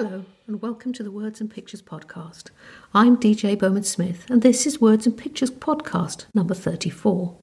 Hello, 0.00 0.24
and 0.46 0.62
welcome 0.62 0.92
to 0.92 1.02
the 1.02 1.10
Words 1.10 1.40
and 1.40 1.50
Pictures 1.50 1.82
podcast. 1.82 2.50
I'm 2.94 3.16
DJ 3.16 3.58
Bowman 3.58 3.82
Smith, 3.82 4.26
and 4.30 4.42
this 4.42 4.64
is 4.64 4.80
Words 4.80 5.08
and 5.08 5.18
Pictures 5.18 5.50
podcast 5.50 6.26
number 6.32 6.54
34. 6.54 7.36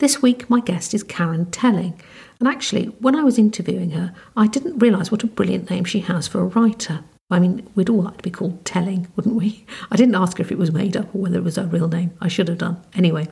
This 0.00 0.20
week, 0.20 0.50
my 0.50 0.60
guest 0.60 0.92
is 0.92 1.02
Karen 1.02 1.50
Telling, 1.50 1.98
and 2.40 2.46
actually, 2.46 2.88
when 3.00 3.16
I 3.16 3.24
was 3.24 3.38
interviewing 3.38 3.92
her, 3.92 4.12
I 4.36 4.48
didn't 4.48 4.80
realise 4.80 5.10
what 5.10 5.22
a 5.22 5.26
brilliant 5.26 5.70
name 5.70 5.84
she 5.84 6.00
has 6.00 6.28
for 6.28 6.40
a 6.40 6.48
writer. 6.48 7.04
I 7.30 7.40
mean, 7.40 7.66
we'd 7.74 7.88
all 7.88 8.02
like 8.02 8.18
to 8.18 8.22
be 8.22 8.30
called 8.30 8.66
Telling, 8.66 9.08
wouldn't 9.16 9.36
we? 9.36 9.64
I 9.90 9.96
didn't 9.96 10.14
ask 10.14 10.36
her 10.36 10.42
if 10.42 10.52
it 10.52 10.58
was 10.58 10.72
made 10.72 10.98
up 10.98 11.14
or 11.14 11.22
whether 11.22 11.38
it 11.38 11.44
was 11.44 11.56
her 11.56 11.64
real 11.64 11.88
name. 11.88 12.10
I 12.20 12.28
should 12.28 12.48
have 12.48 12.58
done. 12.58 12.82
Anyway, 12.94 13.28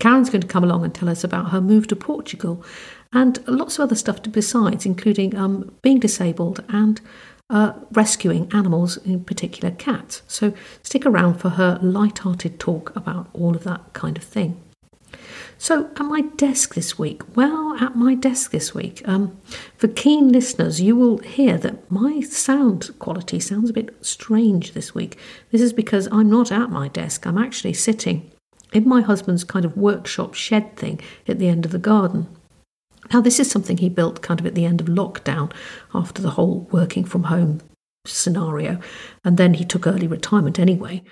Karen's 0.00 0.28
going 0.28 0.40
to 0.40 0.48
come 0.48 0.64
along 0.64 0.84
and 0.84 0.92
tell 0.92 1.08
us 1.08 1.22
about 1.22 1.50
her 1.50 1.60
move 1.60 1.86
to 1.86 1.94
Portugal 1.94 2.64
and 3.12 3.38
lots 3.46 3.78
of 3.78 3.84
other 3.84 3.94
stuff 3.94 4.20
besides, 4.24 4.84
including 4.84 5.36
um, 5.36 5.72
being 5.82 6.00
disabled 6.00 6.64
and 6.68 7.00
uh, 7.50 7.72
rescuing 7.92 8.52
animals, 8.52 8.96
in 8.98 9.24
particular 9.24 9.74
cats. 9.74 10.22
So 10.28 10.52
stick 10.82 11.06
around 11.06 11.34
for 11.34 11.50
her 11.50 11.78
light-hearted 11.82 12.58
talk 12.60 12.94
about 12.94 13.28
all 13.32 13.56
of 13.56 13.64
that 13.64 13.92
kind 13.92 14.16
of 14.16 14.24
thing. 14.24 14.60
So, 15.60 15.90
at 15.96 16.02
my 16.02 16.20
desk 16.20 16.74
this 16.74 16.98
week, 16.98 17.22
well, 17.36 17.76
at 17.80 17.96
my 17.96 18.14
desk 18.14 18.52
this 18.52 18.74
week, 18.74 19.02
um, 19.08 19.36
for 19.76 19.88
keen 19.88 20.30
listeners, 20.30 20.80
you 20.80 20.94
will 20.94 21.18
hear 21.18 21.58
that 21.58 21.90
my 21.90 22.20
sound 22.20 22.90
quality 23.00 23.40
sounds 23.40 23.70
a 23.70 23.72
bit 23.72 23.96
strange 24.04 24.72
this 24.72 24.94
week. 24.94 25.18
This 25.50 25.60
is 25.60 25.72
because 25.72 26.06
I'm 26.12 26.30
not 26.30 26.52
at 26.52 26.70
my 26.70 26.86
desk, 26.86 27.26
I'm 27.26 27.38
actually 27.38 27.72
sitting 27.72 28.30
in 28.72 28.88
my 28.88 29.00
husband's 29.00 29.44
kind 29.44 29.64
of 29.64 29.76
workshop 29.76 30.34
shed 30.34 30.76
thing 30.76 31.00
at 31.26 31.38
the 31.38 31.48
end 31.48 31.64
of 31.64 31.72
the 31.72 31.78
garden. 31.78 32.28
Now, 33.12 33.20
this 33.20 33.40
is 33.40 33.50
something 33.50 33.78
he 33.78 33.88
built 33.88 34.22
kind 34.22 34.40
of 34.40 34.46
at 34.46 34.54
the 34.54 34.64
end 34.64 34.80
of 34.80 34.86
lockdown 34.86 35.52
after 35.94 36.22
the 36.22 36.30
whole 36.30 36.68
working 36.70 37.04
from 37.04 37.24
home 37.24 37.60
scenario. 38.04 38.80
And 39.24 39.36
then 39.36 39.54
he 39.54 39.64
took 39.64 39.86
early 39.86 40.06
retirement 40.06 40.58
anyway 40.58 41.02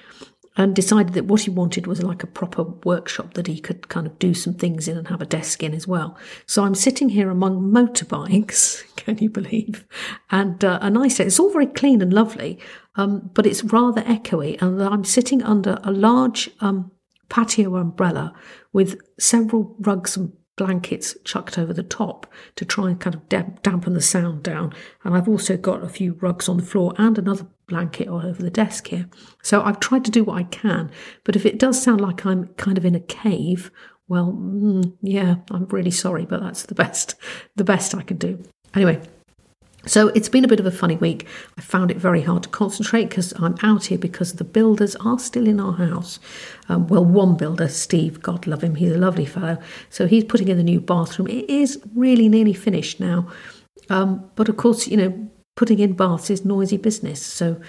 and 0.56 0.74
decided 0.74 1.12
that 1.12 1.26
what 1.26 1.42
he 1.42 1.50
wanted 1.50 1.86
was 1.86 2.02
like 2.02 2.22
a 2.22 2.26
proper 2.26 2.62
workshop 2.62 3.34
that 3.34 3.46
he 3.46 3.60
could 3.60 3.88
kind 3.88 4.06
of 4.06 4.18
do 4.18 4.32
some 4.32 4.54
things 4.54 4.88
in 4.88 4.96
and 4.96 5.08
have 5.08 5.20
a 5.20 5.26
desk 5.26 5.62
in 5.62 5.74
as 5.74 5.86
well. 5.86 6.16
So 6.46 6.64
I'm 6.64 6.74
sitting 6.74 7.10
here 7.10 7.28
among 7.28 7.70
motorbikes, 7.70 8.82
can 8.96 9.18
you 9.18 9.28
believe? 9.28 9.86
And 10.30 10.64
uh, 10.64 10.78
and 10.80 10.98
I 10.98 11.08
say 11.08 11.26
it's 11.26 11.38
all 11.38 11.52
very 11.52 11.66
clean 11.66 12.00
and 12.00 12.12
lovely, 12.12 12.58
um, 12.94 13.30
but 13.34 13.46
it's 13.46 13.64
rather 13.64 14.02
echoey. 14.02 14.60
And 14.62 14.82
I'm 14.82 15.04
sitting 15.04 15.42
under 15.42 15.78
a 15.84 15.92
large 15.92 16.50
um, 16.60 16.90
patio 17.28 17.76
umbrella 17.76 18.32
with 18.72 18.98
several 19.18 19.76
rugs 19.80 20.16
and 20.16 20.32
blankets 20.56 21.16
chucked 21.24 21.58
over 21.58 21.72
the 21.72 21.82
top 21.82 22.26
to 22.56 22.64
try 22.64 22.88
and 22.88 23.00
kind 23.00 23.14
of 23.14 23.28
dampen 23.62 23.94
the 23.94 24.00
sound 24.00 24.42
down. 24.42 24.72
And 25.04 25.14
I've 25.14 25.28
also 25.28 25.56
got 25.56 25.84
a 25.84 25.88
few 25.88 26.14
rugs 26.14 26.48
on 26.48 26.56
the 26.56 26.64
floor 26.64 26.94
and 26.98 27.18
another 27.18 27.46
blanket 27.66 28.08
all 28.08 28.24
over 28.24 28.42
the 28.42 28.50
desk 28.50 28.88
here. 28.88 29.08
So 29.42 29.62
I've 29.62 29.80
tried 29.80 30.04
to 30.06 30.10
do 30.10 30.24
what 30.24 30.38
I 30.38 30.44
can. 30.44 30.90
But 31.24 31.36
if 31.36 31.44
it 31.44 31.58
does 31.58 31.82
sound 31.82 32.00
like 32.00 32.24
I'm 32.24 32.48
kind 32.54 32.78
of 32.78 32.84
in 32.84 32.94
a 32.94 33.00
cave, 33.00 33.70
well, 34.08 34.32
mm, 34.32 34.96
yeah, 35.02 35.36
I'm 35.50 35.66
really 35.66 35.90
sorry, 35.90 36.24
but 36.24 36.40
that's 36.40 36.64
the 36.64 36.74
best, 36.74 37.16
the 37.56 37.64
best 37.64 37.94
I 37.94 38.02
can 38.02 38.16
do. 38.16 38.42
Anyway, 38.74 39.00
so 39.86 40.08
it's 40.08 40.28
been 40.28 40.44
a 40.44 40.48
bit 40.48 40.60
of 40.60 40.66
a 40.66 40.70
funny 40.70 40.96
week. 40.96 41.26
I 41.56 41.60
found 41.60 41.90
it 41.90 41.96
very 41.96 42.22
hard 42.22 42.42
to 42.42 42.48
concentrate 42.48 43.08
because 43.08 43.32
I'm 43.38 43.56
out 43.62 43.86
here 43.86 43.98
because 43.98 44.34
the 44.34 44.44
builders 44.44 44.96
are 44.96 45.18
still 45.18 45.46
in 45.46 45.60
our 45.60 45.74
house. 45.74 46.18
Um, 46.68 46.88
well, 46.88 47.04
one 47.04 47.36
builder, 47.36 47.68
Steve, 47.68 48.20
God 48.20 48.46
love 48.46 48.62
him, 48.62 48.74
he's 48.74 48.92
a 48.92 48.98
lovely 48.98 49.26
fellow. 49.26 49.58
So 49.90 50.06
he's 50.06 50.24
putting 50.24 50.48
in 50.48 50.56
the 50.56 50.62
new 50.64 50.80
bathroom. 50.80 51.28
It 51.28 51.48
is 51.48 51.80
really 51.94 52.28
nearly 52.28 52.52
finished 52.52 53.00
now. 53.00 53.28
Um, 53.88 54.28
but 54.34 54.48
of 54.48 54.56
course, 54.56 54.88
you 54.88 54.96
know, 54.96 55.30
putting 55.54 55.78
in 55.78 55.94
baths 55.94 56.30
is 56.30 56.44
noisy 56.44 56.76
business. 56.76 57.22
So 57.22 57.60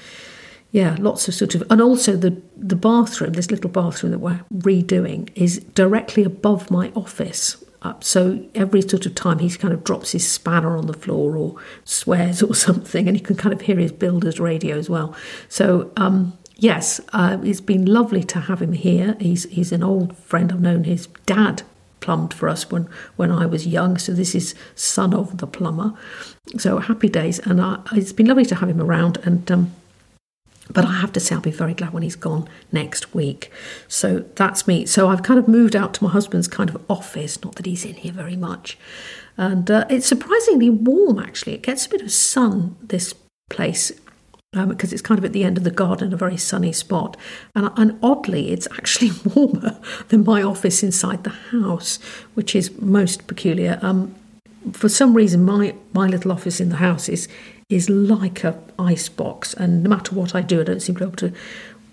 yeah, 0.71 0.97
lots 0.99 1.27
of 1.27 1.33
sort 1.33 1.55
of, 1.55 1.63
and 1.69 1.81
also 1.81 2.15
the 2.15 2.41
the 2.57 2.75
bathroom, 2.75 3.33
this 3.33 3.51
little 3.51 3.69
bathroom 3.69 4.11
that 4.11 4.19
we're 4.19 4.41
redoing, 4.53 5.29
is 5.35 5.59
directly 5.75 6.23
above 6.23 6.69
my 6.69 6.91
office, 6.95 7.63
up. 7.81 8.03
So 8.03 8.45
every 8.55 8.81
sort 8.81 9.05
of 9.05 9.15
time 9.15 9.39
he 9.39 9.49
kind 9.49 9.73
of 9.73 9.83
drops 9.83 10.11
his 10.11 10.29
spanner 10.29 10.77
on 10.77 10.87
the 10.87 10.93
floor 10.93 11.37
or 11.37 11.55
swears 11.85 12.41
or 12.47 12.55
something, 12.55 13.07
and 13.07 13.17
you 13.17 13.23
can 13.23 13.35
kind 13.35 13.53
of 13.53 13.61
hear 13.61 13.77
his 13.77 13.91
builder's 13.91 14.39
radio 14.39 14.77
as 14.77 14.89
well. 14.89 15.15
So 15.49 15.91
um, 15.97 16.37
yes, 16.55 16.99
uh, 17.13 17.37
it's 17.43 17.61
been 17.61 17.85
lovely 17.85 18.23
to 18.25 18.39
have 18.41 18.61
him 18.61 18.73
here. 18.73 19.15
He's 19.19 19.43
he's 19.45 19.71
an 19.71 19.83
old 19.83 20.17
friend. 20.17 20.51
I've 20.51 20.61
known 20.61 20.83
his 20.83 21.07
dad 21.25 21.63
plumbed 21.99 22.33
for 22.33 22.47
us 22.49 22.69
when 22.69 22.89
when 23.15 23.31
I 23.31 23.45
was 23.45 23.67
young. 23.67 23.97
So 23.97 24.13
this 24.13 24.35
is 24.35 24.55
son 24.75 25.13
of 25.13 25.37
the 25.37 25.47
plumber. 25.47 25.93
So 26.57 26.79
happy 26.79 27.09
days, 27.09 27.39
and 27.39 27.61
I, 27.61 27.79
it's 27.93 28.13
been 28.13 28.27
lovely 28.27 28.45
to 28.45 28.55
have 28.55 28.69
him 28.69 28.81
around 28.81 29.17
and. 29.23 29.51
Um, 29.51 29.75
but 30.73 30.85
I 30.85 30.93
have 30.93 31.13
to 31.13 31.19
say, 31.19 31.35
I'll 31.35 31.41
be 31.41 31.51
very 31.51 31.73
glad 31.73 31.93
when 31.93 32.03
he's 32.03 32.15
gone 32.15 32.47
next 32.71 33.13
week. 33.13 33.51
So 33.87 34.25
that's 34.35 34.67
me. 34.67 34.85
So 34.85 35.09
I've 35.09 35.23
kind 35.23 35.39
of 35.39 35.47
moved 35.47 35.75
out 35.75 35.93
to 35.95 36.03
my 36.03 36.09
husband's 36.09 36.47
kind 36.47 36.69
of 36.69 36.83
office. 36.89 37.41
Not 37.43 37.55
that 37.55 37.65
he's 37.65 37.85
in 37.85 37.95
here 37.95 38.11
very 38.11 38.35
much. 38.35 38.77
And 39.37 39.69
uh, 39.69 39.85
it's 39.89 40.07
surprisingly 40.07 40.69
warm, 40.69 41.19
actually. 41.19 41.53
It 41.53 41.61
gets 41.61 41.85
a 41.85 41.89
bit 41.89 42.01
of 42.01 42.11
sun, 42.11 42.75
this 42.81 43.13
place, 43.49 43.91
um, 44.53 44.69
because 44.69 44.91
it's 44.91 45.01
kind 45.01 45.19
of 45.19 45.25
at 45.25 45.33
the 45.33 45.43
end 45.43 45.57
of 45.57 45.63
the 45.63 45.71
garden, 45.71 46.11
a 46.13 46.17
very 46.17 46.37
sunny 46.37 46.73
spot. 46.73 47.15
And, 47.55 47.69
and 47.77 47.99
oddly, 48.01 48.51
it's 48.51 48.67
actually 48.71 49.11
warmer 49.35 49.79
than 50.09 50.23
my 50.23 50.41
office 50.41 50.83
inside 50.83 51.23
the 51.23 51.29
house, 51.29 51.97
which 52.33 52.55
is 52.55 52.77
most 52.79 53.27
peculiar. 53.27 53.79
Um, 53.81 54.15
for 54.73 54.89
some 54.89 55.13
reason, 55.13 55.45
my, 55.45 55.75
my 55.93 56.07
little 56.07 56.31
office 56.31 56.59
in 56.59 56.69
the 56.69 56.77
house 56.77 57.07
is 57.07 57.27
is 57.69 57.89
like 57.89 58.43
a 58.43 58.57
ice 58.79 59.09
box, 59.09 59.53
and 59.53 59.83
no 59.83 59.89
matter 59.89 60.15
what 60.15 60.33
I 60.33 60.41
do, 60.41 60.61
I 60.61 60.63
don't 60.63 60.81
seem 60.81 60.95
to 60.95 60.99
be 60.99 61.05
able 61.05 61.17
to 61.17 61.33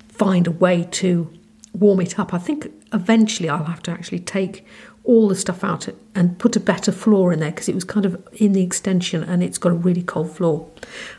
find 0.09 0.47
a 0.47 0.53
way 0.53 0.87
to 0.93 1.33
warm 1.73 2.01
it 2.01 2.19
up. 2.19 2.33
I 2.33 2.39
think 2.39 2.73
eventually 2.93 3.49
I'll 3.49 3.65
have 3.65 3.83
to 3.85 3.91
actually 3.91 4.21
take 4.21 4.65
all 5.03 5.29
the 5.29 5.35
stuff 5.35 5.63
out 5.63 5.87
and 6.15 6.39
put 6.39 6.57
a 6.57 6.61
better 6.61 6.91
floor 6.91 7.33
in 7.33 7.41
there 7.41 7.51
because 7.51 7.69
it 7.69 7.75
was 7.75 7.85
kind 7.85 8.07
of 8.07 8.27
in 8.33 8.53
the 8.53 8.63
extension 8.63 9.23
and 9.23 9.43
it's 9.43 9.59
got 9.59 9.71
a 9.71 9.75
really 9.75 10.03
cold 10.03 10.31
floor. 10.35 10.71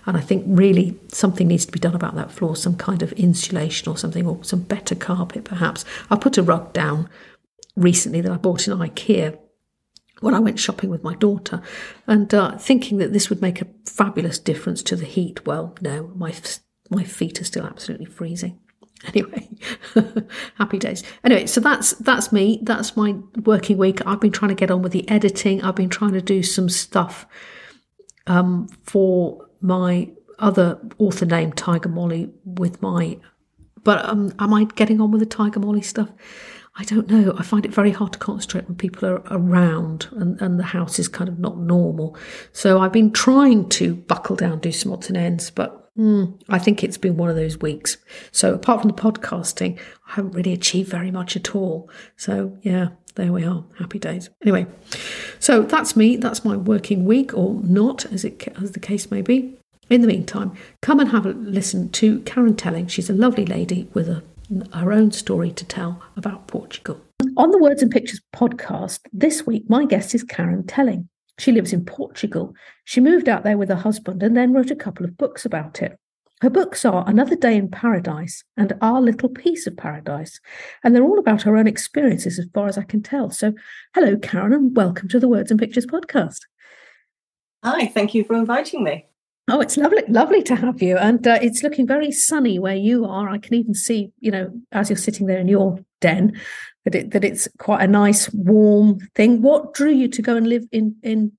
And 0.08 0.18
I 0.18 0.22
think 0.22 0.44
really 0.48 0.98
something 1.10 1.48
needs 1.48 1.68
to 1.68 1.72
be 1.72 1.80
done 1.80 1.94
about 1.94 2.16
that 2.16 2.32
floor, 2.32 2.56
some 2.56 2.78
kind 2.78 3.04
of 3.04 3.12
insulation 3.14 3.90
or 3.90 3.98
something, 3.98 4.26
or 4.26 4.44
some 4.44 4.62
better 4.62 4.96
carpet 4.96 5.44
perhaps. 5.44 5.86
I 6.10 6.16
put 6.16 6.38
a 6.38 6.44
rug 6.44 6.74
down 6.74 7.10
recently 7.76 8.22
that 8.22 8.32
I 8.32 8.38
bought 8.38 8.68
in 8.68 8.76
IKEA 8.76 9.38
when 10.22 10.34
I 10.34 10.40
went 10.40 10.60
shopping 10.60 10.90
with 10.90 11.04
my 11.04 11.14
daughter, 11.16 11.62
and 12.08 12.34
uh, 12.34 12.58
thinking 12.58 12.98
that 13.00 13.12
this 13.12 13.30
would 13.30 13.42
make 13.42 13.62
a 13.62 13.68
fabulous 13.86 14.40
difference 14.40 14.84
to 14.84 14.96
the 14.96 15.06
heat. 15.06 15.46
Well, 15.46 15.76
no, 15.82 16.12
my 16.16 16.34
my 16.90 17.04
feet 17.04 17.42
are 17.42 17.46
still 17.46 17.66
absolutely 17.66 18.06
freezing. 18.06 18.60
Anyway, 19.14 19.48
happy 20.56 20.80
days. 20.80 21.04
Anyway, 21.24 21.46
so 21.46 21.60
that's 21.60 21.92
that's 21.92 22.32
me. 22.32 22.60
That's 22.64 22.98
my 22.98 23.16
working 23.44 23.78
week. 23.78 24.02
I've 24.08 24.22
been 24.22 24.32
trying 24.32 24.50
to 24.50 24.56
get 24.56 24.72
on 24.72 24.82
with 24.82 24.94
the 24.94 25.08
editing. 25.10 25.62
I've 25.62 25.76
been 25.76 25.90
trying 25.90 26.14
to 26.14 26.22
do 26.22 26.42
some 26.42 26.70
stuff 26.70 27.28
um, 28.26 28.68
for 28.84 29.46
my 29.62 30.10
other 30.40 30.80
author 30.98 31.26
name, 31.26 31.52
Tiger 31.52 31.90
Molly, 31.90 32.32
with 32.46 32.82
my. 32.82 33.20
But 33.84 34.06
um, 34.06 34.34
am 34.40 34.54
I 34.54 34.64
getting 34.64 35.00
on 35.02 35.12
with 35.12 35.20
the 35.20 35.28
Tiger 35.28 35.60
Molly 35.60 35.82
stuff? 35.82 36.10
I 36.78 36.84
don't 36.84 37.10
know. 37.10 37.34
I 37.38 37.44
find 37.44 37.66
it 37.66 37.74
very 37.74 37.92
hard 37.92 38.14
to 38.14 38.20
concentrate 38.20 38.68
when 38.68 38.76
people 38.76 39.08
are 39.08 39.24
around 39.32 40.08
and, 40.12 40.40
and 40.42 40.60
the 40.60 40.64
house 40.64 41.00
is 41.00 41.08
kind 41.08 41.30
of 41.30 41.40
not 41.40 41.58
normal. 41.58 42.18
So 42.52 42.80
I've 42.80 42.92
been 42.92 43.12
trying 43.12 43.70
to 43.70 43.96
buckle 43.96 44.36
down, 44.36 44.60
do 44.60 44.74
some 44.74 44.92
odds 44.92 45.08
and 45.08 45.16
ends, 45.16 45.50
but 45.52 45.96
mm, 45.96 46.38
I 46.50 46.60
think 46.60 46.84
it's 46.84 46.98
been 46.98 47.16
one 47.16 47.30
of 47.30 47.38
those 47.38 47.62
weeks. 47.62 47.96
So 48.32 48.54
apart 48.54 48.82
from 48.82 48.90
the 48.90 49.02
podcasting, 49.02 49.80
I 50.08 50.16
haven't 50.16 50.34
really 50.34 50.52
achieved 50.52 50.90
very 50.90 51.12
much 51.12 51.38
at 51.38 51.56
all. 51.56 51.90
So 52.18 52.58
yeah, 52.62 52.90
there 53.16 53.32
we 53.32 53.46
are. 53.46 53.64
Happy 53.80 53.98
days. 53.98 54.30
Anyway, 54.42 54.68
so 55.40 55.62
that's 55.62 55.96
me. 55.96 56.18
That's 56.18 56.44
my 56.44 56.58
working 56.58 57.06
week, 57.06 57.34
or 57.34 57.54
not, 57.64 58.06
as 58.08 58.26
it 58.26 58.48
as 58.62 58.74
the 58.74 58.82
case 58.82 59.10
may 59.10 59.22
be. 59.22 59.58
In 59.90 60.02
the 60.02 60.08
meantime, 60.08 60.52
come 60.82 61.00
and 61.00 61.12
have 61.12 61.26
a 61.26 61.30
listen 61.30 61.90
to 61.92 62.20
Karen 62.22 62.56
Telling. 62.56 62.88
She's 62.88 63.10
a 63.10 63.14
lovely 63.14 63.46
lady 63.46 63.88
with 63.94 64.10
a 64.10 64.24
her 64.74 64.92
own 64.92 65.12
story 65.12 65.52
to 65.52 65.66
tell 65.66 66.02
about 66.18 66.48
Portugal. 66.48 67.02
On 67.38 67.52
the 67.52 67.58
Words 67.58 67.82
and 67.82 67.92
Pictures 67.92 68.22
podcast, 68.36 69.00
this 69.12 69.46
week 69.46 69.70
my 69.70 69.86
guest 69.86 70.14
is 70.14 70.24
Karen 70.24 70.66
Telling. 70.66 71.10
She 71.38 71.52
lives 71.52 71.74
in 71.74 71.86
Portugal. 71.86 72.54
She 72.86 73.02
moved 73.02 73.28
out 73.28 73.44
there 73.44 73.58
with 73.58 73.70
her 73.70 73.76
husband 73.76 74.24
and 74.24 74.38
then 74.38 74.54
wrote 74.54 74.72
a 74.72 74.76
couple 74.76 75.06
of 75.06 75.18
books 75.18 75.46
about 75.46 75.82
it. 75.82 75.98
Her 76.42 76.50
books 76.50 76.86
are 76.86 77.04
Another 77.08 77.36
Day 77.36 77.56
in 77.56 77.70
Paradise 77.70 78.44
and 78.58 78.74
Our 78.82 79.02
Little 79.02 79.30
Piece 79.30 79.68
of 79.68 79.78
Paradise, 79.78 80.40
and 80.84 80.94
they're 80.94 81.04
all 81.04 81.20
about 81.20 81.44
her 81.44 81.56
own 81.56 81.66
experiences 81.66 82.38
as 82.38 82.48
far 82.54 82.68
as 82.68 82.78
I 82.78 82.84
can 82.84 83.02
tell. 83.02 83.32
So, 83.32 83.54
hello, 83.94 84.18
Karen, 84.18 84.54
and 84.54 84.76
welcome 84.76 85.08
to 85.10 85.20
the 85.20 85.30
Words 85.30 85.50
and 85.50 85.60
Pictures 85.60 85.86
podcast. 85.86 86.42
Hi, 87.64 87.88
thank 87.88 88.14
you 88.14 88.26
for 88.26 88.36
inviting 88.36 88.84
me. 88.84 89.08
Oh, 89.48 89.62
it's 89.62 89.78
lovely, 89.78 90.02
lovely 90.08 90.42
to 90.44 90.56
have 90.56 90.82
you. 90.82 90.98
And 90.98 91.26
uh, 91.28 91.38
it's 91.42 91.62
looking 91.62 91.86
very 91.86 92.12
sunny 92.12 92.58
where 92.58 92.76
you 92.76 93.06
are. 93.06 93.30
I 93.30 93.38
can 93.38 93.54
even 93.54 93.76
see, 93.76 94.12
you 94.20 94.32
know, 94.32 94.52
as 94.72 94.90
you're 94.90 94.98
sitting 94.98 95.28
there 95.28 95.40
in 95.40 95.48
your 95.48 95.80
den, 96.02 96.40
that 96.84 96.96
it 96.96 97.12
that 97.12 97.24
it's 97.24 97.48
quite 97.60 97.84
a 97.84 97.88
nice, 97.88 98.32
warm 98.34 99.00
thing. 99.14 99.42
What 99.42 99.74
drew 99.74 99.92
you 99.92 100.08
to 100.08 100.22
go 100.22 100.36
and 100.36 100.48
live 100.48 100.66
in 100.72 100.96
in 101.04 101.34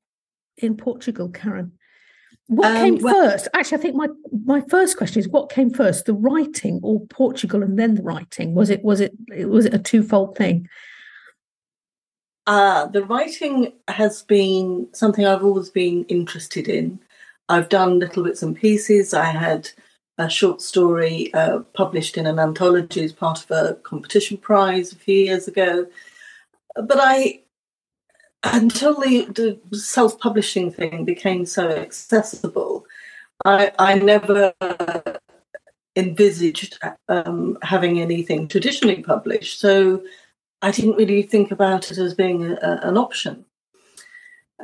in 0.57 0.77
Portugal, 0.77 1.29
Karen? 1.29 1.73
what 2.49 2.71
um, 2.71 2.77
came 2.77 2.99
well, 3.03 3.15
first? 3.15 3.49
Actually, 3.55 3.79
I 3.79 3.81
think 3.83 3.97
my 3.97 4.09
my 4.45 4.61
first 4.69 4.97
question 4.97 5.19
is 5.19 5.29
what 5.29 5.51
came 5.51 5.71
first, 5.71 6.05
the 6.05 6.15
writing 6.15 6.81
or 6.83 7.05
Portugal 7.07 7.63
and 7.63 7.79
then 7.79 7.97
the 7.97 8.03
writing? 8.03 8.55
Was 8.55 8.71
it 8.71 8.85
was 8.85 9.01
it 9.01 9.13
was 9.31 9.67
it 9.67 9.75
a 9.75 9.79
twofold 9.79 10.37
thing? 10.37 10.69
Uh, 12.47 12.87
the 12.87 13.05
writing 13.05 13.73
has 13.89 14.23
been 14.23 14.87
something 14.93 15.27
I've 15.27 15.43
always 15.43 15.69
been 15.69 16.05
interested 16.05 16.69
in. 16.69 17.01
I've 17.49 17.69
done 17.69 17.99
little 17.99 18.25
bits 18.25 18.43
and 18.43 18.57
pieces. 18.57 19.15
I 19.15 19.27
had 19.27 19.71
a 20.19 20.29
short 20.29 20.63
story 20.63 21.33
uh, 21.35 21.61
published 21.75 22.17
in 22.17 22.27
an 22.27 22.39
anthology 22.39 23.05
as 23.05 23.13
part 23.13 23.45
of 23.45 23.51
a 23.51 23.75
competition 23.83 24.39
prize 24.39 24.93
a 24.93 24.97
few 24.97 25.25
years 25.25 25.47
ago. 25.47 25.87
But 26.75 26.99
I, 27.01 27.41
until 28.43 28.95
the, 29.01 29.27
the 29.71 29.77
self 29.77 30.19
publishing 30.19 30.71
thing 30.71 31.05
became 31.05 31.47
so 31.47 31.71
accessible, 31.71 32.87
I, 33.45 33.73
I 33.79 33.95
never 33.95 34.55
envisaged 35.97 36.79
um, 37.09 37.57
having 37.63 38.01
anything 38.01 38.49
traditionally 38.49 39.03
published. 39.03 39.61
So 39.61 40.03
I 40.63 40.71
didn't 40.71 40.97
really 40.97 41.23
think 41.23 41.51
about 41.51 41.91
it 41.91 41.99
as 41.99 42.15
being 42.15 42.45
a, 42.45 42.81
an 42.83 42.97
option. 42.97 43.46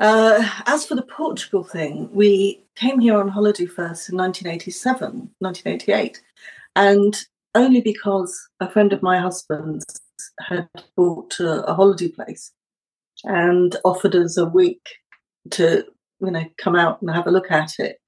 Uh, 0.01 0.49
as 0.67 0.87
for 0.87 0.95
the 0.95 1.03
Portugal 1.03 1.65
thing, 1.65 2.09
we 2.13 2.65
came 2.77 2.99
here 2.99 3.17
on 3.19 3.29
holiday 3.29 3.67
first 3.67 4.09
in 4.09 4.17
1987, 4.17 5.31
1988, 5.39 6.21
and 6.77 7.25
only 7.55 7.81
because 7.81 8.49
a 8.61 8.71
friend 8.71 8.93
of 8.93 9.03
my 9.03 9.19
husband's 9.19 9.85
had 10.41 10.69
bought 10.97 11.39
a, 11.41 11.63
a 11.67 11.75
holiday 11.75 12.09
place 12.09 12.53
and 13.25 13.77
offered 13.85 14.15
us 14.15 14.39
a 14.39 14.47
week 14.47 14.87
to, 15.51 15.85
you 16.21 16.31
know, 16.31 16.45
come 16.57 16.75
out 16.75 17.03
and 17.03 17.11
have 17.11 17.27
a 17.27 17.31
look 17.31 17.51
at 17.51 17.79
it. 17.79 17.99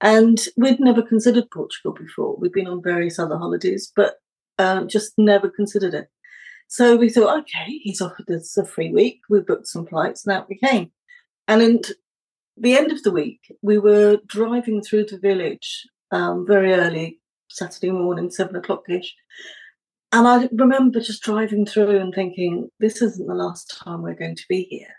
And 0.00 0.38
we'd 0.56 0.78
never 0.78 1.02
considered 1.02 1.50
Portugal 1.50 1.92
before. 1.92 2.36
We'd 2.36 2.52
been 2.52 2.68
on 2.68 2.80
various 2.80 3.18
other 3.18 3.36
holidays, 3.36 3.92
but 3.96 4.16
uh, 4.58 4.84
just 4.84 5.14
never 5.18 5.48
considered 5.48 5.94
it. 5.94 6.08
So 6.68 6.96
we 6.96 7.08
thought, 7.08 7.40
okay, 7.40 7.78
he's 7.82 8.00
offered 8.00 8.30
us 8.30 8.56
a 8.56 8.64
free 8.64 8.92
week. 8.92 9.22
We 9.28 9.40
booked 9.40 9.66
some 9.66 9.86
flights 9.86 10.24
and 10.24 10.36
out 10.36 10.48
we 10.48 10.58
came. 10.58 10.92
And 11.48 11.62
at 11.62 11.90
the 12.56 12.76
end 12.76 12.92
of 12.92 13.02
the 13.02 13.10
week, 13.10 13.40
we 13.62 13.78
were 13.78 14.18
driving 14.26 14.82
through 14.82 15.06
the 15.06 15.18
village 15.18 15.86
um, 16.10 16.46
very 16.46 16.74
early, 16.74 17.20
Saturday 17.48 17.90
morning, 17.90 18.30
seven 18.30 18.56
o'clock 18.56 18.84
ish. 18.88 19.14
And 20.12 20.28
I 20.28 20.48
remember 20.52 21.00
just 21.00 21.22
driving 21.22 21.66
through 21.66 21.98
and 21.98 22.14
thinking, 22.14 22.70
this 22.80 23.02
isn't 23.02 23.26
the 23.26 23.34
last 23.34 23.74
time 23.82 24.02
we're 24.02 24.14
going 24.14 24.36
to 24.36 24.46
be 24.48 24.62
here. 24.64 24.94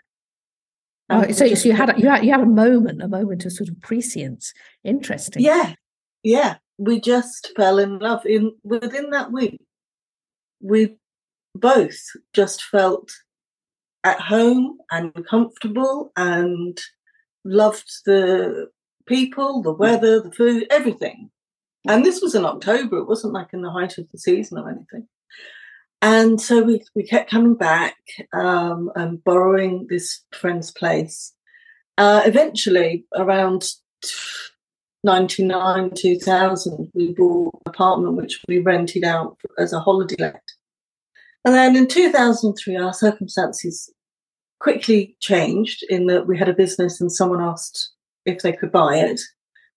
Oh, 1.08 1.30
so, 1.32 1.54
so 1.54 1.68
you 1.68 1.74
had 1.74 1.96
a, 1.96 2.00
you 2.00 2.08
had 2.08 2.24
you 2.24 2.30
had 2.30 2.40
a 2.40 2.46
moment, 2.46 3.02
a 3.02 3.08
moment 3.08 3.44
of 3.44 3.52
sort 3.52 3.68
of 3.68 3.80
prescience. 3.80 4.52
Interesting. 4.84 5.42
Yeah, 5.42 5.74
yeah. 6.22 6.56
We 6.78 7.00
just 7.00 7.50
fell 7.56 7.78
in 7.78 7.98
love 7.98 8.24
in 8.24 8.52
within 8.62 9.10
that 9.10 9.32
week. 9.32 9.60
We 10.60 10.96
both 11.56 11.98
just 12.32 12.62
felt 12.62 13.10
at 14.04 14.20
home 14.20 14.78
and 14.90 15.12
comfortable 15.28 16.12
and 16.16 16.78
loved 17.44 17.90
the 18.06 18.68
people, 19.06 19.62
the 19.62 19.72
weather, 19.72 20.20
the 20.20 20.32
food, 20.32 20.66
everything. 20.70 21.30
And 21.88 22.04
this 22.04 22.20
was 22.20 22.34
in 22.34 22.44
October, 22.44 22.98
it 22.98 23.08
wasn't 23.08 23.32
like 23.32 23.48
in 23.52 23.62
the 23.62 23.70
height 23.70 23.98
of 23.98 24.10
the 24.10 24.18
season 24.18 24.58
or 24.58 24.68
anything. 24.68 25.08
And 26.02 26.40
so 26.40 26.62
we, 26.62 26.82
we 26.94 27.02
kept 27.02 27.30
coming 27.30 27.54
back 27.54 27.96
um, 28.32 28.90
and 28.96 29.22
borrowing 29.22 29.86
this 29.88 30.22
friend's 30.32 30.70
place. 30.70 31.34
Uh, 31.98 32.22
eventually, 32.24 33.04
around 33.14 33.68
99, 35.04 35.90
2000, 35.94 36.90
we 36.94 37.12
bought 37.12 37.54
an 37.54 37.60
apartment 37.66 38.16
which 38.16 38.40
we 38.48 38.58
rented 38.60 39.04
out 39.04 39.36
as 39.58 39.72
a 39.72 39.80
holiday 39.80 40.16
let. 40.18 40.42
And 41.44 41.54
then 41.54 41.76
in 41.76 41.86
2003, 41.86 42.76
our 42.76 42.92
circumstances 42.92 43.90
quickly 44.60 45.16
changed 45.20 45.82
in 45.88 46.06
that 46.06 46.26
we 46.26 46.38
had 46.38 46.48
a 46.48 46.54
business 46.54 47.00
and 47.00 47.10
someone 47.10 47.40
asked 47.40 47.92
if 48.26 48.42
they 48.42 48.52
could 48.52 48.70
buy 48.70 48.96
it. 48.96 49.20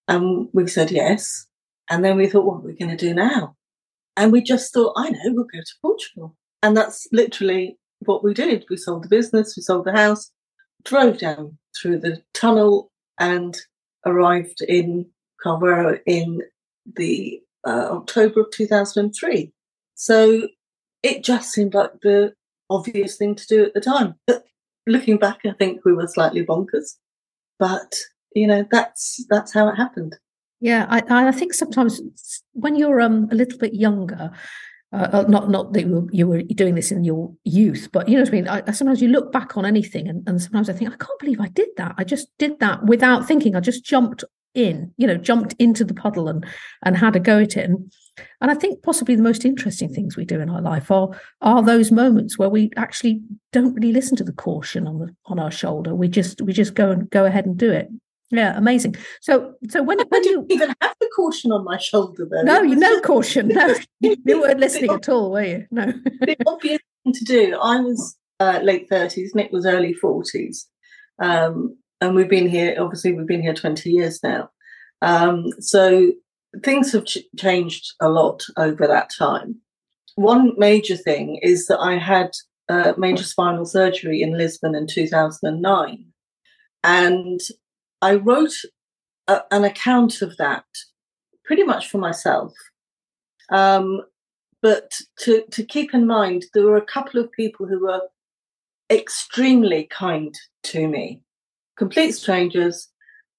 And 0.07 0.49
we 0.53 0.67
said 0.67 0.91
yes. 0.91 1.47
And 1.89 2.03
then 2.03 2.17
we 2.17 2.27
thought, 2.27 2.45
what 2.45 2.57
are 2.57 2.67
we 2.67 2.73
going 2.73 2.95
to 2.95 2.97
do 2.97 3.13
now? 3.13 3.55
And 4.17 4.31
we 4.31 4.41
just 4.41 4.73
thought, 4.73 4.93
I 4.97 5.09
know, 5.09 5.19
we'll 5.25 5.45
go 5.45 5.59
to 5.59 5.75
Portugal. 5.81 6.35
And 6.61 6.77
that's 6.77 7.07
literally 7.11 7.77
what 7.99 8.23
we 8.23 8.33
did. 8.33 8.65
We 8.69 8.77
sold 8.77 9.03
the 9.03 9.09
business, 9.09 9.55
we 9.57 9.63
sold 9.63 9.85
the 9.85 9.93
house, 9.93 10.31
drove 10.83 11.17
down 11.17 11.57
through 11.75 11.99
the 11.99 12.21
tunnel 12.33 12.91
and 13.19 13.57
arrived 14.05 14.61
in 14.61 15.07
Carvoeiro 15.43 15.99
in 16.05 16.41
the 16.95 17.41
uh, 17.65 17.89
October 17.91 18.41
of 18.41 18.51
2003. 18.51 19.51
So 19.95 20.47
it 21.03 21.23
just 21.23 21.51
seemed 21.51 21.73
like 21.73 21.91
the 22.01 22.33
obvious 22.69 23.17
thing 23.17 23.35
to 23.35 23.45
do 23.47 23.65
at 23.65 23.73
the 23.73 23.81
time. 23.81 24.15
But 24.25 24.43
looking 24.87 25.17
back, 25.17 25.39
I 25.45 25.51
think 25.51 25.85
we 25.85 25.93
were 25.93 26.07
slightly 26.07 26.45
bonkers, 26.45 26.95
but 27.59 27.95
you 28.33 28.47
know 28.47 28.65
that's 28.71 29.23
that's 29.29 29.53
how 29.53 29.67
it 29.67 29.75
happened. 29.75 30.17
Yeah, 30.59 30.87
I, 30.89 31.27
I 31.27 31.31
think 31.31 31.53
sometimes 31.53 32.01
when 32.53 32.75
you're 32.75 33.01
um, 33.01 33.27
a 33.31 33.35
little 33.35 33.59
bit 33.59 33.73
younger, 33.73 34.31
uh, 34.93 35.09
uh 35.11 35.25
not 35.27 35.49
not 35.49 35.73
that 35.73 35.85
you 36.13 36.27
were, 36.27 36.41
doing 36.41 36.75
this 36.75 36.91
in 36.91 37.03
your 37.03 37.33
youth, 37.43 37.89
but 37.91 38.07
you 38.07 38.15
know 38.15 38.21
what 38.21 38.29
I 38.29 38.31
mean. 38.31 38.47
I, 38.47 38.71
sometimes 38.71 39.01
you 39.01 39.09
look 39.09 39.31
back 39.33 39.57
on 39.57 39.65
anything, 39.65 40.07
and, 40.07 40.27
and 40.27 40.41
sometimes 40.41 40.69
I 40.69 40.73
think 40.73 40.91
I 40.91 40.95
can't 40.95 41.19
believe 41.19 41.41
I 41.41 41.49
did 41.49 41.69
that. 41.77 41.95
I 41.97 42.05
just 42.05 42.29
did 42.39 42.59
that 42.59 42.85
without 42.85 43.27
thinking. 43.27 43.55
I 43.55 43.59
just 43.59 43.83
jumped 43.83 44.23
in, 44.55 44.93
you 44.97 45.07
know, 45.07 45.17
jumped 45.17 45.53
into 45.59 45.83
the 45.83 45.93
puddle 45.93 46.29
and 46.29 46.45
and 46.83 46.95
had 46.95 47.17
a 47.17 47.19
go 47.19 47.39
at 47.39 47.57
it. 47.57 47.69
And 47.69 47.91
and 48.41 48.51
I 48.51 48.53
think 48.53 48.83
possibly 48.83 49.15
the 49.15 49.23
most 49.23 49.45
interesting 49.45 49.91
things 49.93 50.15
we 50.15 50.25
do 50.25 50.39
in 50.39 50.49
our 50.49 50.61
life 50.61 50.91
are 50.91 51.09
are 51.41 51.63
those 51.63 51.91
moments 51.91 52.37
where 52.37 52.49
we 52.49 52.71
actually 52.77 53.21
don't 53.51 53.73
really 53.73 53.91
listen 53.91 54.15
to 54.17 54.23
the 54.23 54.33
caution 54.33 54.87
on 54.87 54.99
the 54.99 55.15
on 55.25 55.39
our 55.39 55.51
shoulder. 55.51 55.95
We 55.95 56.07
just 56.07 56.41
we 56.41 56.53
just 56.53 56.75
go 56.75 56.91
and 56.91 57.09
go 57.09 57.25
ahead 57.25 57.45
and 57.45 57.57
do 57.57 57.71
it. 57.71 57.89
Yeah, 58.29 58.57
amazing. 58.57 58.95
So 59.21 59.53
so 59.69 59.83
when 59.83 59.99
when 60.09 60.21
do 60.21 60.29
you 60.29 60.45
even 60.49 60.73
have 60.81 60.95
the 60.99 61.09
caution 61.15 61.51
on 61.51 61.63
my 61.63 61.77
shoulder 61.77 62.27
though. 62.29 62.41
No, 62.41 62.61
you 62.61 62.75
no 62.75 62.99
caution. 63.01 63.49
No, 63.49 63.75
you 63.99 64.17
weren't 64.25 64.59
listening 64.59 64.91
at 64.91 65.09
all, 65.09 65.31
were 65.31 65.43
you? 65.43 65.67
No. 65.71 65.85
the 65.85 66.37
obvious 66.47 66.81
thing 67.03 67.13
to 67.13 67.25
do. 67.25 67.57
I 67.61 67.79
was 67.79 68.17
uh, 68.39 68.59
late 68.63 68.89
thirties. 68.89 69.33
Nick 69.35 69.51
was 69.51 69.65
early 69.65 69.93
forties. 69.93 70.67
Um, 71.19 71.77
and 72.01 72.15
we've 72.15 72.29
been 72.29 72.49
here. 72.49 72.75
Obviously, 72.79 73.13
we've 73.13 73.27
been 73.27 73.41
here 73.41 73.53
twenty 73.53 73.91
years 73.91 74.19
now. 74.23 74.49
Um, 75.01 75.45
so 75.59 76.13
things 76.61 76.91
have 76.91 77.05
ch- 77.05 77.19
changed 77.37 77.93
a 77.99 78.09
lot 78.09 78.43
over 78.57 78.87
that 78.87 79.09
time. 79.17 79.59
One 80.15 80.53
major 80.57 80.95
thing 80.95 81.39
is 81.41 81.67
that 81.67 81.79
I 81.79 81.97
had 81.97 82.31
uh, 82.69 82.93
major 82.97 83.23
spinal 83.23 83.65
surgery 83.65 84.21
in 84.21 84.37
Lisbon 84.37 84.75
in 84.75 84.87
2009. 84.87 86.05
And 86.83 87.39
I 88.01 88.15
wrote 88.15 88.53
a, 89.27 89.41
an 89.51 89.63
account 89.63 90.21
of 90.21 90.37
that 90.37 90.65
pretty 91.45 91.63
much 91.63 91.89
for 91.89 91.97
myself. 91.97 92.53
Um, 93.51 94.01
but 94.61 94.93
to, 95.19 95.43
to 95.51 95.63
keep 95.63 95.93
in 95.93 96.07
mind, 96.07 96.45
there 96.53 96.63
were 96.63 96.77
a 96.77 96.85
couple 96.85 97.19
of 97.19 97.31
people 97.31 97.67
who 97.67 97.81
were 97.85 98.01
extremely 98.89 99.85
kind 99.85 100.33
to 100.63 100.87
me, 100.87 101.21
complete 101.77 102.13
strangers, 102.13 102.89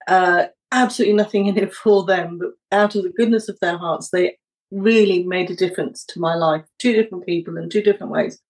uh, 0.07 0.47
absolutely 0.75 1.15
nothing 1.15 1.47
in 1.47 1.57
it 1.57 1.73
for 1.73 2.05
them, 2.05 2.39
but 2.39 2.51
out 2.77 2.95
of 2.95 3.05
the 3.05 3.13
goodness 3.17 3.49
of 3.49 3.59
their 3.61 3.79
hearts, 3.79 4.11
they 4.11 4.37
really 4.71 5.23
made 5.23 5.51
a 5.51 5.57
difference 5.57 6.05
to 6.07 6.21
my 6.21 6.35
life. 6.35 6.65
Two 6.79 6.93
different 6.93 7.25
people 7.25 7.57
in 7.57 7.71
two 7.71 7.83
different 7.83 8.13
ways. 8.13 8.41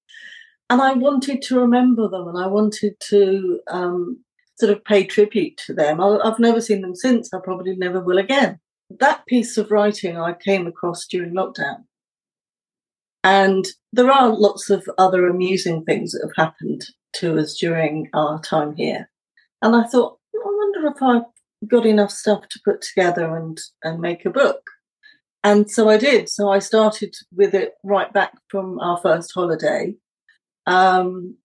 And 0.71 0.81
I 0.81 0.95
wanted 0.95 1.43
to 1.43 1.61
remember 1.61 2.09
them 2.09 2.27
and 2.27 2.39
I 2.39 2.47
wanted 2.47 2.99
to 3.09 3.61
um, 3.69 4.25
sort 4.59 4.73
of 4.73 4.85
pay 4.85 5.05
tribute 5.05 5.57
to 5.67 5.75
them. 5.75 6.01
I, 6.01 6.19
I've 6.25 6.39
never 6.39 6.61
seen 6.61 6.81
them 6.81 6.97
since. 6.97 7.33
I 7.33 7.39
probably 7.43 7.77
never 7.77 8.01
will 8.01 8.19
again. 8.19 8.59
That 8.99 9.27
piece 9.27 9.59
of 9.59 9.71
writing 9.71 10.17
I 10.17 10.33
came 10.33 10.67
across 10.67 11.07
during 11.07 11.35
lockdown. 11.35 11.85
And 13.23 13.67
there 13.93 14.11
are 14.11 14.29
lots 14.29 14.71
of 14.71 14.89
other 14.99 15.27
amusing 15.27 15.85
things 15.85 16.13
that 16.13 16.23
have 16.23 16.47
happened 16.47 16.85
to 17.15 17.39
us 17.39 17.57
during 17.57 18.09
our 18.13 18.41
time 18.41 18.75
here. 18.75 19.11
And 19.63 19.75
I 19.75 19.85
thought, 19.85 20.19
I 20.35 20.39
wonder 20.45 20.89
if 20.89 21.03
I 21.03 21.21
got 21.69 21.87
enough 21.87 22.11
stuff 22.11 22.49
to 22.49 22.61
put 22.65 22.83
together 22.83 23.37
and 23.37 23.59
and 23.83 24.01
make 24.01 24.25
a 24.25 24.31
book. 24.31 24.63
And 25.43 25.71
so 25.71 25.91
I 25.91 25.99
did. 25.99 26.29
So 26.29 26.51
I 26.51 26.59
started 26.59 27.15
with 27.35 27.55
it 27.55 27.75
right 27.83 28.13
back 28.13 28.33
from 28.49 28.81
our 28.81 28.99
first 28.99 29.33
holiday. 29.35 29.95
Um, 30.67 31.37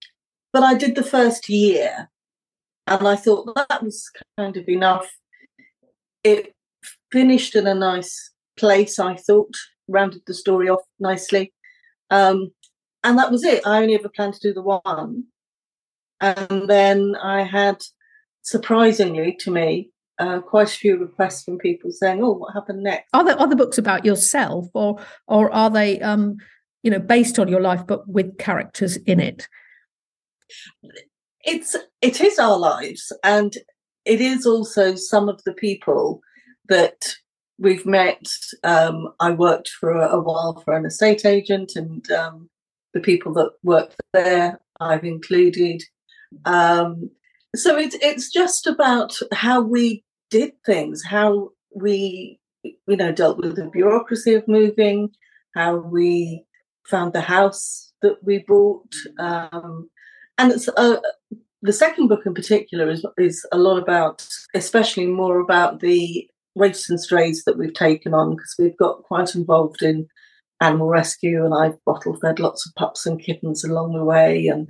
but 0.54 0.64
I 0.64 0.76
did 0.76 0.96
the 0.96 1.04
first 1.04 1.50
year, 1.50 2.10
and 2.88 3.08
I 3.08 3.16
thought 3.16 3.54
that 3.56 3.84
was 3.84 4.10
kind 4.38 4.56
of 4.56 4.68
enough. 4.70 5.08
It 6.24 6.54
finished 7.12 7.56
in 7.56 7.68
a 7.68 7.76
nice 7.76 8.32
place, 8.58 9.00
I 9.00 9.16
thought, 9.16 9.56
rounded 9.88 10.22
the 10.26 10.34
story 10.34 10.70
off 10.70 10.82
nicely. 11.00 11.54
Um, 12.10 12.52
and 13.04 13.18
that 13.18 13.32
was 13.32 13.44
it. 13.44 13.66
I 13.66 13.82
only 13.82 13.96
ever 13.96 14.10
planned 14.10 14.36
to 14.36 14.48
do 14.48 14.54
the 14.54 14.62
one. 14.62 15.26
And 16.22 16.70
then 16.70 17.16
I 17.22 17.44
had, 17.44 17.82
surprisingly 18.42 19.36
to 19.42 19.52
me, 19.52 19.92
uh, 20.20 20.42
quite 20.42 20.68
a 20.68 20.78
few 20.78 20.98
requests 20.98 21.44
from 21.44 21.58
people 21.58 21.92
saying, 21.92 22.22
"Oh, 22.22 22.34
what 22.34 22.54
happened 22.54 22.84
next?" 22.84 23.10
Are 23.14 23.24
there 23.24 23.40
other 23.40 23.56
books 23.56 23.78
about 23.78 24.06
yourself, 24.06 24.68
or 24.74 25.00
or 25.28 25.52
are 25.52 25.70
they, 25.70 26.00
um, 26.02 26.38
you 26.84 26.92
know, 26.92 27.00
based 27.00 27.40
on 27.40 27.48
your 27.48 27.62
life 27.62 27.86
but 27.88 28.08
with 28.08 28.38
characters 28.38 28.98
in 28.98 29.20
it? 29.20 29.48
It's 31.44 31.76
it 32.02 32.22
is 32.22 32.38
our 32.38 32.58
lives, 32.58 33.12
and 33.24 33.56
it 34.06 34.22
is 34.22 34.46
also 34.46 34.96
some 34.96 35.30
of 35.30 35.42
the 35.46 35.54
people 35.54 36.22
that 36.68 37.16
we've 37.58 37.86
met. 37.86 38.28
Um, 38.64 39.10
I 39.20 39.32
worked 39.32 39.70
for 39.70 39.92
a, 39.92 40.20
while 40.20 40.62
for 40.64 40.76
an 40.76 40.86
estate 40.86 41.26
agent, 41.26 41.74
and 41.76 42.10
um, 42.12 42.50
the 42.94 43.00
people 43.00 43.34
that 43.34 43.52
worked 43.64 43.96
there 44.14 44.60
I've 44.80 45.04
included. 45.04 45.84
Um, 46.46 47.10
so 47.56 47.78
it's 47.78 47.96
it's 48.02 48.32
just 48.32 48.68
about 48.68 49.18
how 49.34 49.62
we 49.62 50.04
did 50.30 50.54
things, 50.66 51.04
how 51.04 51.50
we 51.76 52.40
you 52.64 52.98
know 52.98 53.12
dealt 53.12 53.38
with 53.38 53.56
the 53.56 53.66
bureaucracy 53.66 54.34
of 54.34 54.48
moving, 54.48 55.10
how 55.56 55.78
we 55.78 56.46
found 56.88 57.14
the 57.14 57.22
house 57.22 57.94
that 58.02 58.18
we 58.24 58.40
bought, 58.48 58.94
um, 59.20 59.90
and 60.38 60.52
it's 60.52 60.68
uh, 60.70 61.00
the 61.62 61.74
second 61.74 62.08
book 62.08 62.26
in 62.26 62.34
particular 62.34 62.90
is 62.90 63.06
is 63.18 63.46
a 63.52 63.58
lot 63.58 63.78
about, 63.78 64.28
especially 64.54 65.06
more 65.06 65.40
about 65.40 65.80
the 65.80 66.30
waifs 66.56 66.90
and 66.90 67.00
strays 67.00 67.44
that 67.46 67.58
we've 67.58 67.74
taken 67.74 68.14
on 68.14 68.32
because 68.32 68.56
we've 68.58 68.78
got 68.78 69.04
quite 69.04 69.36
involved 69.36 69.82
in 69.82 70.08
animal 70.62 70.88
rescue 70.88 71.46
and 71.46 71.54
I've 71.54 71.84
bottle 71.86 72.18
fed 72.20 72.40
lots 72.40 72.66
of 72.66 72.76
pups 72.76 73.06
and 73.06 73.22
kittens 73.22 73.64
along 73.64 73.94
the 73.94 74.04
way 74.04 74.48
and 74.48 74.68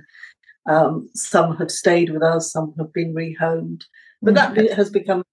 um, 0.68 1.08
some 1.14 1.56
have 1.56 1.70
stayed 1.70 2.10
with 2.10 2.22
us, 2.22 2.52
some 2.52 2.74
have 2.78 2.92
been 2.92 3.14
rehomed, 3.14 3.82
but 4.22 4.34
that 4.34 4.54
mm. 4.54 4.72
has 4.74 4.90
become 4.90 5.24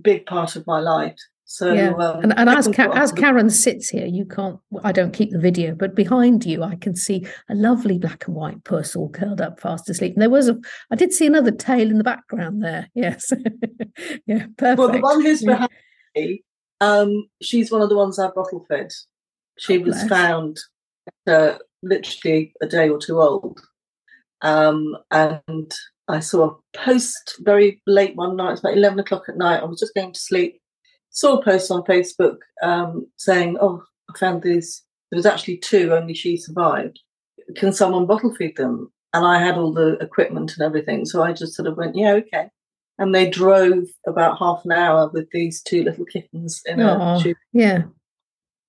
big 0.00 0.26
part 0.26 0.56
of 0.56 0.66
my 0.66 0.80
life. 0.80 1.16
So, 1.46 1.72
yeah. 1.72 1.92
um, 1.92 2.22
and, 2.22 2.38
and 2.38 2.48
as 2.48 2.68
Ka- 2.68 2.90
as 2.94 3.12
Karen 3.12 3.50
sits 3.50 3.90
here, 3.90 4.06
you 4.06 4.24
can't. 4.24 4.58
I 4.82 4.92
don't 4.92 5.12
keep 5.12 5.30
the 5.30 5.38
video, 5.38 5.74
but 5.74 5.94
behind 5.94 6.44
you, 6.46 6.62
I 6.62 6.76
can 6.76 6.96
see 6.96 7.26
a 7.50 7.54
lovely 7.54 7.98
black 7.98 8.26
and 8.26 8.34
white 8.34 8.64
puss 8.64 8.96
all 8.96 9.10
curled 9.10 9.42
up, 9.42 9.60
fast 9.60 9.88
asleep. 9.90 10.14
And 10.14 10.22
there 10.22 10.30
was 10.30 10.48
a. 10.48 10.58
I 10.90 10.96
did 10.96 11.12
see 11.12 11.26
another 11.26 11.50
tail 11.50 11.90
in 11.90 11.98
the 11.98 12.04
background 12.04 12.62
there. 12.62 12.88
Yes, 12.94 13.30
yeah, 14.26 14.46
perfect. 14.56 14.78
Well, 14.78 14.90
the 14.90 15.00
one 15.00 15.22
who's 15.22 15.44
behind 15.44 15.70
me, 16.16 16.42
um, 16.80 17.28
she's 17.42 17.70
one 17.70 17.82
of 17.82 17.90
the 17.90 17.96
ones 17.96 18.18
I 18.18 18.28
bottle 18.28 18.64
fed. 18.66 18.90
She 19.58 19.78
was 19.78 20.02
found 20.04 20.56
uh, 21.26 21.58
literally 21.82 22.54
a 22.62 22.66
day 22.66 22.88
or 22.88 22.98
two 22.98 23.20
old, 23.20 23.60
um, 24.40 24.96
and 25.10 25.72
I 26.08 26.20
saw 26.20 26.50
a 26.50 26.56
post 26.76 27.36
very 27.40 27.80
late 27.86 28.14
one 28.16 28.36
night, 28.36 28.52
it's 28.52 28.60
about 28.60 28.76
11 28.76 28.98
o'clock 28.98 29.24
at 29.28 29.36
night. 29.36 29.62
I 29.62 29.64
was 29.64 29.80
just 29.80 29.94
going 29.94 30.12
to 30.12 30.20
sleep. 30.20 30.60
Saw 31.10 31.38
a 31.38 31.44
post 31.44 31.70
on 31.70 31.82
Facebook 31.84 32.36
um, 32.62 33.06
saying, 33.16 33.56
Oh, 33.60 33.82
I 34.10 34.18
found 34.18 34.42
these. 34.42 34.82
There 35.10 35.16
was 35.16 35.26
actually 35.26 35.58
two, 35.58 35.94
only 35.94 36.14
she 36.14 36.36
survived. 36.36 36.98
Can 37.56 37.72
someone 37.72 38.06
bottle 38.06 38.34
feed 38.34 38.56
them? 38.56 38.92
And 39.12 39.24
I 39.24 39.40
had 39.40 39.56
all 39.56 39.72
the 39.72 39.92
equipment 39.98 40.54
and 40.56 40.66
everything. 40.66 41.04
So 41.04 41.22
I 41.22 41.32
just 41.32 41.54
sort 41.54 41.68
of 41.68 41.76
went, 41.76 41.96
Yeah, 41.96 42.12
okay. 42.14 42.48
And 42.98 43.14
they 43.14 43.28
drove 43.28 43.84
about 44.06 44.38
half 44.38 44.64
an 44.64 44.72
hour 44.72 45.08
with 45.12 45.28
these 45.32 45.62
two 45.62 45.82
little 45.82 46.04
kittens 46.04 46.62
in 46.66 46.78
Aww, 46.78 47.20
a 47.20 47.22
tube. 47.22 47.36
Yeah. 47.52 47.82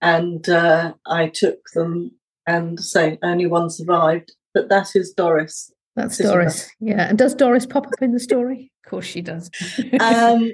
And 0.01 0.47
uh, 0.47 0.93
I 1.05 1.27
took 1.27 1.57
them 1.73 2.11
and 2.47 2.79
say 2.79 3.17
only 3.23 3.47
one 3.47 3.69
survived 3.69 4.31
but 4.55 4.69
that 4.69 4.95
is 4.95 5.11
Doris. 5.11 5.71
That's 5.95 6.17
Doris. 6.17 6.69
Yeah. 6.79 7.07
And 7.07 7.17
does 7.17 7.33
Doris 7.33 7.65
pop 7.65 7.87
up 7.87 8.01
in 8.01 8.11
the 8.11 8.19
story? 8.19 8.71
Of 8.85 8.91
course 8.91 9.07
she 9.07 9.23
does. 9.23 9.49
um, 9.99 10.51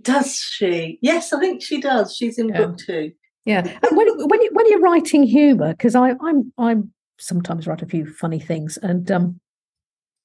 does 0.00 0.34
she? 0.34 0.98
Yes, 1.02 1.32
I 1.32 1.38
think 1.38 1.62
she 1.62 1.80
does. 1.80 2.16
She's 2.16 2.36
in 2.36 2.48
yeah. 2.48 2.58
book 2.58 2.78
two. 2.78 3.12
Yeah. 3.44 3.60
And 3.60 3.96
when 3.96 4.08
when 4.26 4.42
you, 4.42 4.50
when 4.52 4.68
you're 4.68 4.80
writing 4.80 5.22
humour, 5.22 5.70
because 5.70 5.94
I 5.94 6.14
I'm 6.20 6.52
I'm 6.58 6.92
sometimes 7.20 7.68
write 7.68 7.80
a 7.80 7.86
few 7.86 8.06
funny 8.06 8.40
things, 8.40 8.76
and 8.76 9.08
um, 9.08 9.40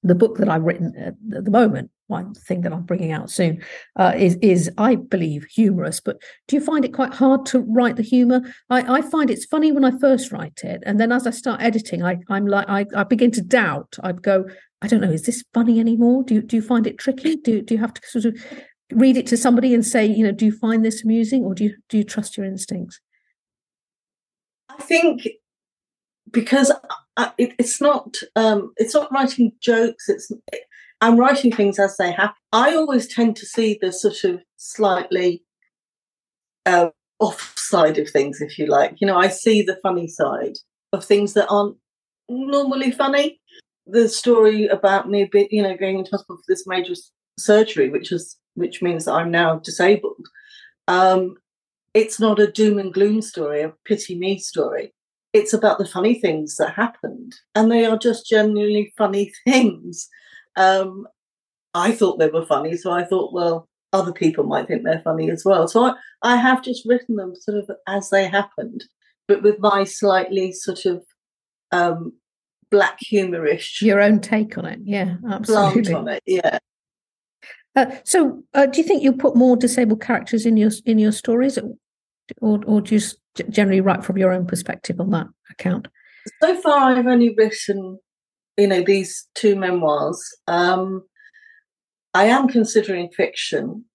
the 0.02 0.16
book 0.16 0.38
that 0.38 0.50
I've 0.50 0.64
written 0.64 0.96
at, 0.98 1.14
at 1.38 1.46
the 1.46 1.52
moment 1.52 1.92
one 2.08 2.34
thing 2.34 2.62
that 2.62 2.74
I'm 2.74 2.84
bringing 2.84 3.12
out 3.12 3.30
soon 3.30 3.62
uh, 3.98 4.14
is 4.16 4.38
is 4.42 4.72
I 4.78 4.96
believe 4.96 5.46
humorous. 5.46 6.00
But 6.00 6.18
do 6.48 6.56
you 6.56 6.62
find 6.62 6.84
it 6.84 6.94
quite 6.94 7.14
hard 7.14 7.46
to 7.48 7.60
write 7.60 7.96
the 7.96 8.04
humor? 8.04 8.42
I, 8.70 8.98
I 8.98 9.02
find 9.02 9.30
it's 9.30 9.46
funny 9.46 9.72
when 9.72 9.86
I 9.86 9.98
first 10.00 10.32
write 10.32 10.62
it, 10.64 10.84
and 10.86 11.00
then 11.00 11.12
as 11.12 11.28
I 11.28 11.32
start 11.32 11.62
editing, 11.62 12.04
I 12.04 12.18
I'm 12.30 12.48
like 12.48 12.68
I, 12.70 12.86
I 12.96 13.04
begin 13.04 13.32
to 13.32 13.42
doubt. 13.42 13.98
I'd 14.04 14.24
go, 14.24 14.46
I 14.82 14.88
don't 14.88 15.02
know, 15.02 15.12
is 15.12 15.26
this 15.26 15.44
funny 15.54 15.80
anymore? 15.80 16.24
Do 16.24 16.36
you, 16.36 16.42
do 16.42 16.56
you 16.56 16.62
find 16.62 16.88
it 16.88 16.98
tricky? 16.98 17.36
Do 17.36 17.62
do 17.62 17.74
you 17.74 17.80
have 17.80 17.94
to 17.94 18.02
sort 18.08 18.26
of 18.26 18.38
read 18.92 19.18
it 19.18 19.28
to 19.28 19.38
somebody 19.38 19.74
and 19.74 19.86
say, 19.86 20.06
you 20.06 20.24
know, 20.24 20.32
do 20.32 20.46
you 20.46 20.52
find 20.52 20.86
this 20.86 21.04
amusing, 21.04 21.44
or 21.44 21.54
do 21.54 21.66
you 21.66 21.76
do 21.90 21.98
you 21.98 22.04
trust 22.04 22.38
your 22.38 22.46
instincts? 22.46 23.00
I 24.70 24.82
think 24.82 25.28
because 26.32 26.72
I, 27.18 27.32
it, 27.38 27.54
it's 27.58 27.82
not 27.82 28.16
um, 28.36 28.74
it's 28.78 28.94
not 28.94 29.12
writing 29.12 29.52
jokes. 29.60 30.10
It's 30.10 30.32
I'm 31.02 31.18
writing 31.18 31.52
things 31.52 31.80
as 31.80 31.98
they 31.98 32.12
happen. 32.12 32.36
I 32.52 32.76
always 32.76 33.08
tend 33.08 33.36
to 33.38 33.46
see 33.46 33.78
the 33.80 33.92
sort 33.92 34.24
of 34.24 34.42
slightly 34.58 35.44
uh, 36.66 36.90
off 37.20 37.54
side 37.58 37.98
of 37.98 38.10
things, 38.10 38.42
if 38.42 38.58
you 38.58 38.66
like. 38.66 39.00
You 39.00 39.08
know, 39.08 39.18
I 39.18 39.28
see 39.28 39.62
the 39.62 39.80
funny 39.84 40.08
side 40.08 40.58
of 40.94 41.04
things 41.04 41.34
that 41.34 41.48
aren't 41.50 41.78
normally 42.30 42.92
funny. 42.92 43.40
The 43.86 44.10
story 44.10 44.68
about 44.68 45.10
me, 45.10 45.30
you 45.52 45.62
know, 45.62 45.78
going 45.78 46.00
into 46.00 46.12
hospital 46.12 46.38
for 46.38 46.44
this 46.48 46.68
major 46.68 46.94
surgery, 47.38 47.90
which 47.90 48.12
is 48.12 48.38
which 48.56 48.82
means 48.82 49.06
that 49.06 49.14
I'm 49.14 49.32
now 49.32 49.60
disabled. 49.60 50.28
Um, 50.88 51.36
it's 51.94 52.20
not 52.20 52.40
a 52.40 52.52
doom 52.52 52.80
and 52.80 52.94
gloom 52.94 53.22
story, 53.22 53.62
a 53.62 53.74
pity 53.86 54.18
me 54.18 54.40
story. 54.40 54.94
It's 55.34 55.54
about 55.54 55.78
the 55.78 55.86
funny 55.86 56.20
things 56.20 56.56
that 56.58 56.74
happened, 56.74 57.36
and 57.56 57.72
they 57.72 57.86
are 57.86 57.98
just 57.98 58.28
genuinely 58.28 58.94
funny 58.98 59.32
things. 59.46 60.10
Um, 60.58 61.08
I 61.74 61.92
thought 61.92 62.20
they 62.20 62.28
were 62.28 62.46
funny, 62.46 62.76
so 62.76 62.92
I 62.92 63.06
thought, 63.06 63.34
well, 63.34 63.70
other 63.94 64.12
people 64.12 64.44
might 64.44 64.68
think 64.68 64.84
they're 64.84 65.02
funny 65.04 65.30
as 65.30 65.46
well. 65.46 65.68
So 65.68 65.86
I, 65.86 65.94
I 66.24 66.36
have 66.36 66.64
just 66.64 66.86
written 66.86 67.16
them 67.16 67.36
sort 67.36 67.58
of 67.58 67.72
as 67.88 68.10
they 68.10 68.28
happened, 68.28 68.84
but 69.28 69.44
with 69.44 69.60
my 69.60 69.84
slightly 69.84 70.52
sort 70.52 70.86
of 70.86 71.04
um, 71.72 72.14
black 72.72 73.00
humorish, 73.00 73.82
your 73.82 74.02
own 74.02 74.20
take 74.20 74.58
on 74.58 74.66
it. 74.66 74.80
Yeah, 74.84 75.18
absolutely. 75.30 75.94
on 75.94 76.08
it. 76.08 76.24
Yeah. 76.26 76.60
Uh, 77.76 77.96
so, 78.04 78.44
uh, 78.56 78.66
do 78.66 78.82
you 78.82 78.88
think 78.88 79.04
you'll 79.04 79.14
put 79.14 79.36
more 79.36 79.56
disabled 79.56 80.02
characters 80.02 80.46
in 80.46 80.58
your 80.58 80.72
in 80.86 80.98
your 80.98 81.12
stories, 81.12 81.60
or 82.42 82.60
or 82.66 82.82
do 82.82 82.96
you 82.96 83.02
generally 83.50 83.82
write 83.82 84.04
from 84.04 84.18
your 84.18 84.34
own 84.34 84.48
perspective 84.48 85.00
on 85.00 85.12
that 85.12 85.28
account? 85.52 85.88
So 86.42 86.60
far, 86.60 86.96
I've 86.96 87.08
only 87.08 87.34
written 87.38 88.00
you 88.58 88.68
know 88.68 88.82
these 88.82 89.28
two 89.36 89.56
memoirs 89.56 90.22
um 90.48 91.04
i 92.14 92.26
am 92.26 92.48
considering 92.48 93.10
fiction. 93.10 93.86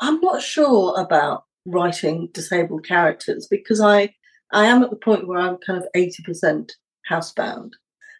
I'm 0.00 0.20
not 0.20 0.42
sure 0.42 0.94
about 1.00 1.44
writing 1.66 2.28
disabled 2.32 2.86
characters 2.86 3.48
because 3.50 3.80
i 3.80 4.14
i 4.52 4.66
am 4.66 4.82
at 4.82 4.90
the 4.90 4.96
point 4.96 5.26
where 5.26 5.40
i'm 5.40 5.58
kind 5.66 5.78
of 5.82 5.88
80% 5.96 6.70
housebound. 7.10 7.72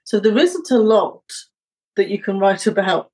So 0.05 0.19
there 0.19 0.39
isn't 0.39 0.71
a 0.71 0.79
lot 0.79 1.23
that 1.97 2.09
you 2.09 2.21
can 2.21 2.39
write 2.39 2.67
about 2.67 3.11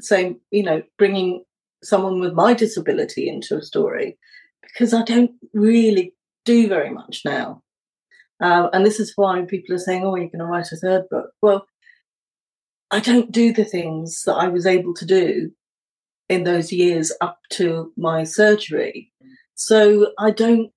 saying 0.00 0.40
you 0.50 0.62
know 0.62 0.82
bringing 0.98 1.44
someone 1.82 2.20
with 2.20 2.32
my 2.32 2.54
disability 2.54 3.28
into 3.28 3.56
a 3.56 3.62
story 3.62 4.18
because 4.62 4.92
i 4.92 5.02
don't 5.02 5.32
really 5.52 6.12
do 6.44 6.68
very 6.68 6.90
much 6.90 7.22
now 7.24 7.62
um, 8.40 8.70
and 8.72 8.84
this 8.84 9.00
is 9.00 9.12
why 9.16 9.42
people 9.42 9.74
are 9.74 9.78
saying, 9.78 10.04
oh, 10.04 10.14
you're 10.16 10.26
going 10.28 10.38
to 10.40 10.44
write 10.44 10.72
a 10.72 10.76
third 10.76 11.08
book. 11.10 11.30
Well, 11.40 11.66
I 12.90 13.00
don't 13.00 13.32
do 13.32 13.52
the 13.52 13.64
things 13.64 14.22
that 14.24 14.34
I 14.34 14.48
was 14.48 14.66
able 14.66 14.94
to 14.94 15.06
do 15.06 15.50
in 16.28 16.44
those 16.44 16.72
years 16.72 17.12
up 17.20 17.38
to 17.52 17.92
my 17.96 18.24
surgery. 18.24 19.12
So 19.54 20.12
I 20.18 20.30
don't 20.30 20.70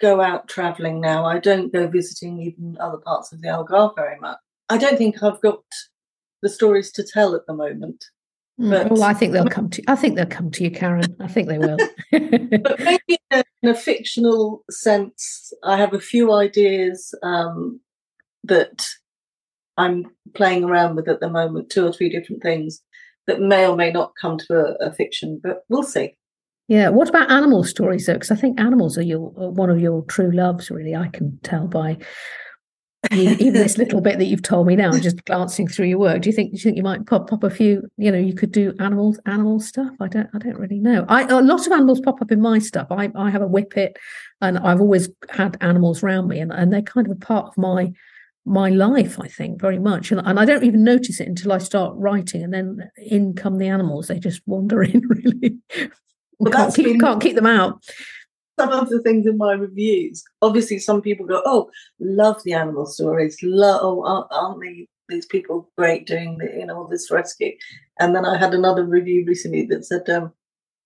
go 0.00 0.20
out 0.20 0.48
traveling 0.48 1.00
now. 1.00 1.24
I 1.24 1.38
don't 1.38 1.72
go 1.72 1.86
visiting 1.86 2.40
even 2.40 2.76
other 2.80 2.98
parts 2.98 3.32
of 3.32 3.40
the 3.40 3.48
Algarve 3.48 3.94
very 3.96 4.18
much. 4.18 4.38
I 4.68 4.78
don't 4.78 4.98
think 4.98 5.22
I've 5.22 5.40
got 5.40 5.62
the 6.42 6.48
stories 6.48 6.92
to 6.92 7.04
tell 7.04 7.34
at 7.34 7.46
the 7.46 7.54
moment. 7.54 8.04
Mm, 8.60 8.70
but, 8.70 8.90
well, 8.92 9.04
I 9.04 9.14
think 9.14 9.32
they'll 9.32 9.46
come 9.46 9.70
to. 9.70 9.82
I 9.88 9.96
think 9.96 10.16
they'll 10.16 10.26
come 10.26 10.50
to 10.50 10.64
you, 10.64 10.70
Karen. 10.70 11.16
I 11.18 11.28
think 11.28 11.48
they 11.48 11.58
will. 11.58 11.78
but 12.12 12.78
maybe 12.78 13.00
in 13.08 13.18
a, 13.38 13.44
in 13.62 13.68
a, 13.70 13.74
fictional 13.74 14.64
sense, 14.70 15.52
I 15.64 15.78
have 15.78 15.94
a 15.94 16.00
few 16.00 16.32
ideas 16.32 17.14
um, 17.22 17.80
that 18.44 18.84
I'm 19.78 20.04
playing 20.34 20.64
around 20.64 20.96
with 20.96 21.08
at 21.08 21.20
the 21.20 21.30
moment. 21.30 21.70
Two 21.70 21.86
or 21.86 21.92
three 21.92 22.10
different 22.10 22.42
things 22.42 22.82
that 23.26 23.40
may 23.40 23.66
or 23.66 23.76
may 23.76 23.90
not 23.90 24.12
come 24.20 24.36
to 24.36 24.54
a, 24.54 24.88
a 24.88 24.92
fiction, 24.92 25.40
but 25.42 25.64
we'll 25.70 25.82
see. 25.82 26.16
Yeah. 26.68 26.90
What 26.90 27.08
about 27.08 27.30
animal 27.30 27.64
stories 27.64 28.06
though? 28.06 28.14
Because 28.14 28.30
I 28.30 28.36
think 28.36 28.60
animals 28.60 28.98
are 28.98 29.02
your 29.02 29.30
one 29.30 29.70
of 29.70 29.80
your 29.80 30.02
true 30.02 30.30
loves. 30.30 30.70
Really, 30.70 30.94
I 30.94 31.08
can 31.08 31.38
tell 31.42 31.66
by 31.66 31.96
even 33.12 33.52
this 33.54 33.76
little 33.76 34.00
bit 34.00 34.18
that 34.18 34.26
you've 34.26 34.42
told 34.42 34.66
me 34.66 34.76
now, 34.76 34.92
just 34.98 35.24
glancing 35.24 35.66
through 35.66 35.86
your 35.86 35.98
work, 35.98 36.22
do 36.22 36.28
you 36.28 36.34
think 36.34 36.52
do 36.52 36.56
you 36.56 36.62
think 36.62 36.76
you 36.76 36.82
might 36.82 37.06
pop 37.06 37.28
pop 37.28 37.42
a 37.42 37.50
few? 37.50 37.82
You 37.96 38.12
know, 38.12 38.18
you 38.18 38.34
could 38.34 38.52
do 38.52 38.72
animals 38.78 39.18
animal 39.26 39.60
stuff. 39.60 39.92
I 40.00 40.08
don't 40.08 40.28
I 40.34 40.38
don't 40.38 40.58
really 40.58 40.78
know. 40.78 41.04
I 41.08 41.24
a 41.24 41.40
lot 41.40 41.66
of 41.66 41.72
animals 41.72 42.00
pop 42.00 42.22
up 42.22 42.30
in 42.30 42.40
my 42.40 42.58
stuff. 42.58 42.86
I 42.90 43.10
I 43.16 43.30
have 43.30 43.42
a 43.42 43.48
whippet, 43.48 43.96
and 44.40 44.58
I've 44.58 44.80
always 44.80 45.08
had 45.28 45.56
animals 45.60 46.02
around 46.02 46.28
me, 46.28 46.38
and 46.38 46.52
and 46.52 46.72
they're 46.72 46.82
kind 46.82 47.06
of 47.06 47.12
a 47.12 47.16
part 47.16 47.46
of 47.46 47.58
my 47.58 47.92
my 48.44 48.68
life. 48.68 49.18
I 49.20 49.26
think 49.26 49.60
very 49.60 49.78
much, 49.78 50.12
and 50.12 50.20
and 50.24 50.38
I 50.38 50.44
don't 50.44 50.64
even 50.64 50.84
notice 50.84 51.20
it 51.20 51.28
until 51.28 51.52
I 51.52 51.58
start 51.58 51.94
writing, 51.96 52.44
and 52.44 52.54
then 52.54 52.90
in 52.96 53.34
come 53.34 53.58
the 53.58 53.68
animals. 53.68 54.06
They 54.06 54.20
just 54.20 54.42
wander 54.46 54.82
in. 54.84 55.02
Really, 55.08 55.56
well, 56.38 56.52
can't 56.52 56.74
keep 56.74 56.86
been... 56.86 57.00
can't 57.00 57.20
keep 57.20 57.34
them 57.34 57.46
out 57.46 57.82
some 58.60 58.72
of 58.72 58.88
the 58.90 59.00
things 59.02 59.26
in 59.26 59.38
my 59.38 59.52
reviews. 59.52 60.22
Obviously, 60.42 60.78
some 60.78 61.00
people 61.00 61.26
go, 61.26 61.42
"Oh, 61.44 61.70
love 61.98 62.42
the 62.44 62.52
animal 62.52 62.86
stories. 62.86 63.38
Love, 63.42 63.80
oh, 63.82 64.26
aren't 64.30 64.60
they, 64.60 64.86
these 65.08 65.26
people 65.26 65.70
great 65.78 66.06
doing 66.06 66.38
the, 66.38 66.46
you 66.58 66.66
know 66.66 66.76
all 66.76 66.88
this 66.88 67.10
rescue?" 67.10 67.52
And 67.98 68.14
then 68.14 68.24
I 68.26 68.36
had 68.38 68.54
another 68.54 68.84
review 68.84 69.24
recently 69.26 69.64
that 69.66 69.86
said, 69.86 70.08
um, 70.10 70.32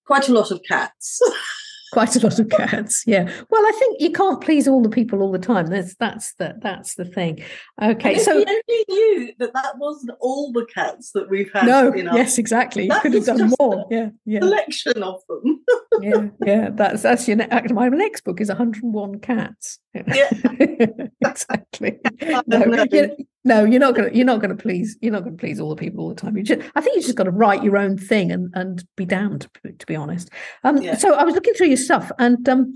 "Quite 0.05 0.29
a 0.29 0.33
lot 0.33 0.51
of 0.51 0.63
cats." 0.63 1.21
quite 1.93 2.15
a 2.15 2.19
lot 2.19 2.39
of 2.39 2.49
cats 2.49 3.03
yeah. 3.05 3.23
Well 3.49 3.65
i 3.65 3.71
think 3.77 4.01
you 4.01 4.11
can't 4.11 4.41
please 4.41 4.67
all 4.67 4.81
the 4.81 4.89
people 4.89 5.21
all 5.21 5.31
the 5.31 5.39
time. 5.39 5.67
That's 5.67 5.95
that's 5.95 6.33
the 6.35 6.55
that's 6.61 6.95
the 6.95 7.05
thing. 7.05 7.43
Okay 7.81 8.17
so 8.19 8.37
you 8.37 8.45
only 8.47 8.85
knew 8.89 9.33
that 9.39 9.53
that 9.53 9.77
wasn't 9.77 10.17
all 10.19 10.51
the 10.51 10.65
cats 10.65 11.11
that 11.11 11.29
we've 11.29 11.51
had 11.53 11.65
no 11.65 11.93
yes 11.95 12.37
exactly. 12.37 12.85
You 12.85 12.99
could 13.01 13.13
have 13.13 13.25
done 13.25 13.53
more. 13.59 13.85
yeah 13.89 14.09
yeah. 14.25 14.39
collection 14.39 15.03
of 15.03 15.21
them. 15.29 15.63
Yeah 16.01 16.27
yeah 16.45 16.69
that's 16.71 17.01
that's 17.03 17.27
your 17.27 17.37
ne- 17.37 17.49
uh, 17.49 17.73
my 17.73 17.89
next 17.89 18.23
book 18.23 18.41
is 18.41 18.49
101 18.49 19.19
cats. 19.19 19.79
Yeah. 19.93 20.29
Exactly. 21.25 21.99
No, 22.47 22.85
you, 22.91 23.15
no 23.45 23.63
you're 23.63 23.79
not 23.79 23.95
gonna 23.95 24.09
you're 24.11 24.25
not 24.25 24.41
gonna 24.41 24.55
please 24.55 24.97
you're 25.01 25.13
not 25.13 25.23
gonna 25.23 25.37
please 25.37 25.59
all 25.59 25.69
the 25.69 25.75
people 25.75 26.03
all 26.03 26.09
the 26.09 26.15
time 26.15 26.35
you 26.35 26.43
just 26.43 26.61
i 26.75 26.81
think 26.81 26.95
you 26.95 27.01
just 27.01 27.15
got 27.15 27.23
to 27.23 27.31
write 27.31 27.63
your 27.63 27.77
own 27.77 27.97
thing 27.97 28.31
and 28.31 28.51
and 28.55 28.83
be 28.97 29.05
damned 29.05 29.47
to 29.79 29.85
be 29.85 29.95
honest 29.95 30.29
um 30.63 30.81
yeah. 30.81 30.97
so 30.97 31.13
i 31.13 31.23
was 31.23 31.35
looking 31.35 31.53
through 31.53 31.67
your 31.67 31.77
stuff 31.77 32.11
and 32.19 32.49
um 32.49 32.73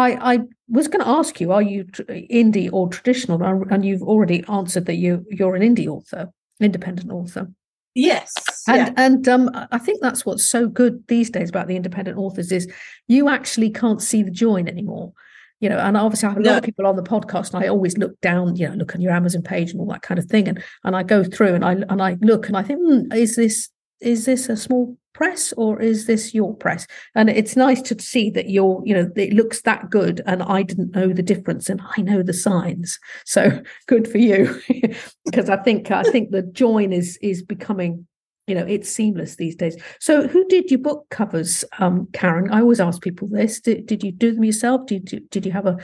I, 0.00 0.34
I 0.34 0.38
was 0.68 0.86
going 0.86 1.04
to 1.04 1.10
ask 1.10 1.40
you, 1.40 1.50
are 1.50 1.60
you 1.60 1.84
indie 1.84 2.70
or 2.72 2.88
traditional? 2.88 3.42
And 3.42 3.84
you've 3.84 4.02
already 4.02 4.44
answered 4.48 4.86
that 4.86 4.94
you 4.94 5.26
you're 5.28 5.56
an 5.56 5.62
indie 5.62 5.88
author, 5.88 6.28
independent 6.60 7.10
author. 7.10 7.50
Yes, 7.96 8.32
and 8.68 8.86
yeah. 8.86 8.92
and 8.96 9.28
um, 9.28 9.50
I 9.72 9.78
think 9.78 10.00
that's 10.00 10.24
what's 10.24 10.48
so 10.48 10.68
good 10.68 11.02
these 11.08 11.30
days 11.30 11.48
about 11.48 11.66
the 11.66 11.74
independent 11.74 12.16
authors 12.16 12.52
is 12.52 12.70
you 13.08 13.28
actually 13.28 13.70
can't 13.70 14.00
see 14.00 14.22
the 14.22 14.30
join 14.30 14.68
anymore 14.68 15.12
you 15.60 15.68
know, 15.68 15.78
and 15.78 15.96
obviously 15.96 16.28
I 16.28 16.30
have 16.30 16.38
a 16.38 16.42
lot 16.42 16.58
of 16.58 16.64
people 16.64 16.86
on 16.86 16.96
the 16.96 17.02
podcast 17.02 17.52
and 17.52 17.64
I 17.64 17.68
always 17.68 17.98
look 17.98 18.20
down, 18.20 18.56
you 18.56 18.68
know, 18.68 18.74
look 18.74 18.94
on 18.94 19.00
your 19.00 19.12
Amazon 19.12 19.42
page 19.42 19.70
and 19.70 19.80
all 19.80 19.88
that 19.88 20.02
kind 20.02 20.18
of 20.18 20.26
thing. 20.26 20.48
And 20.48 20.62
and 20.84 20.94
I 20.94 21.02
go 21.02 21.24
through 21.24 21.54
and 21.54 21.64
I 21.64 21.72
and 21.72 22.02
I 22.02 22.16
look 22.20 22.48
and 22.48 22.56
I 22.56 22.62
think, 22.62 22.80
hmm, 22.80 23.12
is 23.12 23.36
this 23.36 23.68
is 24.00 24.26
this 24.26 24.48
a 24.48 24.56
small 24.56 24.96
press 25.14 25.52
or 25.56 25.80
is 25.82 26.06
this 26.06 26.32
your 26.32 26.54
press? 26.54 26.86
And 27.16 27.28
it's 27.28 27.56
nice 27.56 27.82
to 27.82 28.00
see 28.00 28.30
that 28.30 28.50
you're, 28.50 28.80
you 28.84 28.94
know, 28.94 29.10
it 29.16 29.32
looks 29.32 29.62
that 29.62 29.90
good 29.90 30.20
and 30.26 30.42
I 30.44 30.62
didn't 30.62 30.94
know 30.94 31.08
the 31.08 31.24
difference 31.24 31.68
and 31.68 31.80
I 31.96 32.02
know 32.02 32.22
the 32.22 32.32
signs. 32.32 32.98
So 33.24 33.60
good 33.86 34.08
for 34.08 34.18
you. 34.18 34.60
because 35.24 35.50
I 35.50 35.56
think 35.56 35.90
I 35.90 36.04
think 36.04 36.30
the 36.30 36.42
join 36.42 36.92
is 36.92 37.18
is 37.20 37.42
becoming 37.42 38.06
you 38.48 38.54
know 38.54 38.64
it's 38.64 38.90
seamless 38.90 39.36
these 39.36 39.54
days. 39.54 39.76
So 40.00 40.26
who 40.26 40.46
did 40.48 40.70
your 40.70 40.80
book 40.80 41.06
covers 41.10 41.64
um 41.78 42.08
karen? 42.12 42.50
I 42.50 42.60
always 42.60 42.80
ask 42.80 43.02
people 43.02 43.28
this. 43.28 43.60
Did, 43.60 43.86
did 43.86 44.02
you 44.02 44.10
do 44.10 44.34
them 44.34 44.44
yourself? 44.44 44.86
Did 44.86 45.12
you 45.12 45.20
did 45.20 45.44
you 45.44 45.52
have 45.52 45.66
a 45.66 45.76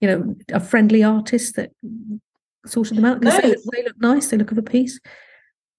you 0.00 0.08
know 0.08 0.34
a 0.52 0.60
friendly 0.60 1.02
artist 1.02 1.56
that 1.56 1.70
sorted 2.66 2.96
them 2.96 3.04
out? 3.04 3.20
Because 3.20 3.42
no. 3.42 3.48
they, 3.50 3.56
they, 3.72 3.82
look 3.84 4.00
nice. 4.00 4.28
They 4.28 4.36
look 4.36 4.52
of 4.52 4.58
a 4.58 4.62
piece. 4.62 4.98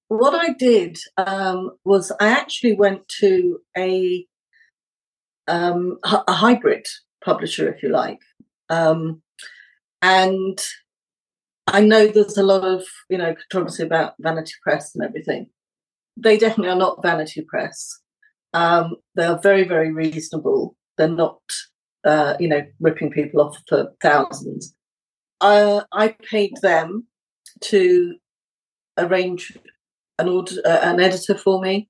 What 0.08 0.34
i 0.34 0.54
did 0.54 0.98
um, 1.18 1.72
was 1.86 2.12
i 2.20 2.30
actually 2.30 2.74
went 2.74 3.08
to 3.20 3.60
a 3.78 4.26
um, 5.48 5.98
a 6.04 6.34
hybrid 6.34 6.88
publisher 7.24 7.72
if 7.72 7.84
you 7.84 7.90
like. 7.90 8.20
Um, 8.70 9.22
and 10.02 10.58
i 11.68 11.82
know 11.82 12.08
there's 12.08 12.38
a 12.38 12.44
lot 12.44 12.64
of 12.64 12.84
you 13.10 13.18
know 13.18 13.36
controversy 13.36 13.84
about 13.84 14.14
vanity 14.20 14.54
press 14.64 14.96
and 14.96 15.04
everything 15.04 15.50
they 16.22 16.38
definitely 16.38 16.72
are 16.72 16.78
not 16.78 17.02
vanity 17.02 17.42
press. 17.42 18.00
Um, 18.54 18.96
they 19.16 19.26
are 19.26 19.40
very, 19.42 19.68
very 19.68 19.92
reasonable. 19.92 20.76
They're 20.98 21.08
not, 21.08 21.40
uh, 22.04 22.36
you 22.40 22.48
know, 22.48 22.62
ripping 22.80 23.12
people 23.12 23.42
off 23.42 23.58
for 23.68 23.92
thousands. 24.02 24.74
Uh, 25.42 25.84
I 25.94 26.16
paid 26.30 26.54
them 26.62 27.08
to 27.62 28.16
arrange 28.98 29.58
an 30.18 30.28
order, 30.28 30.56
uh, 30.66 30.80
an 30.82 31.00
editor 31.00 31.36
for 31.36 31.62
me, 31.62 31.90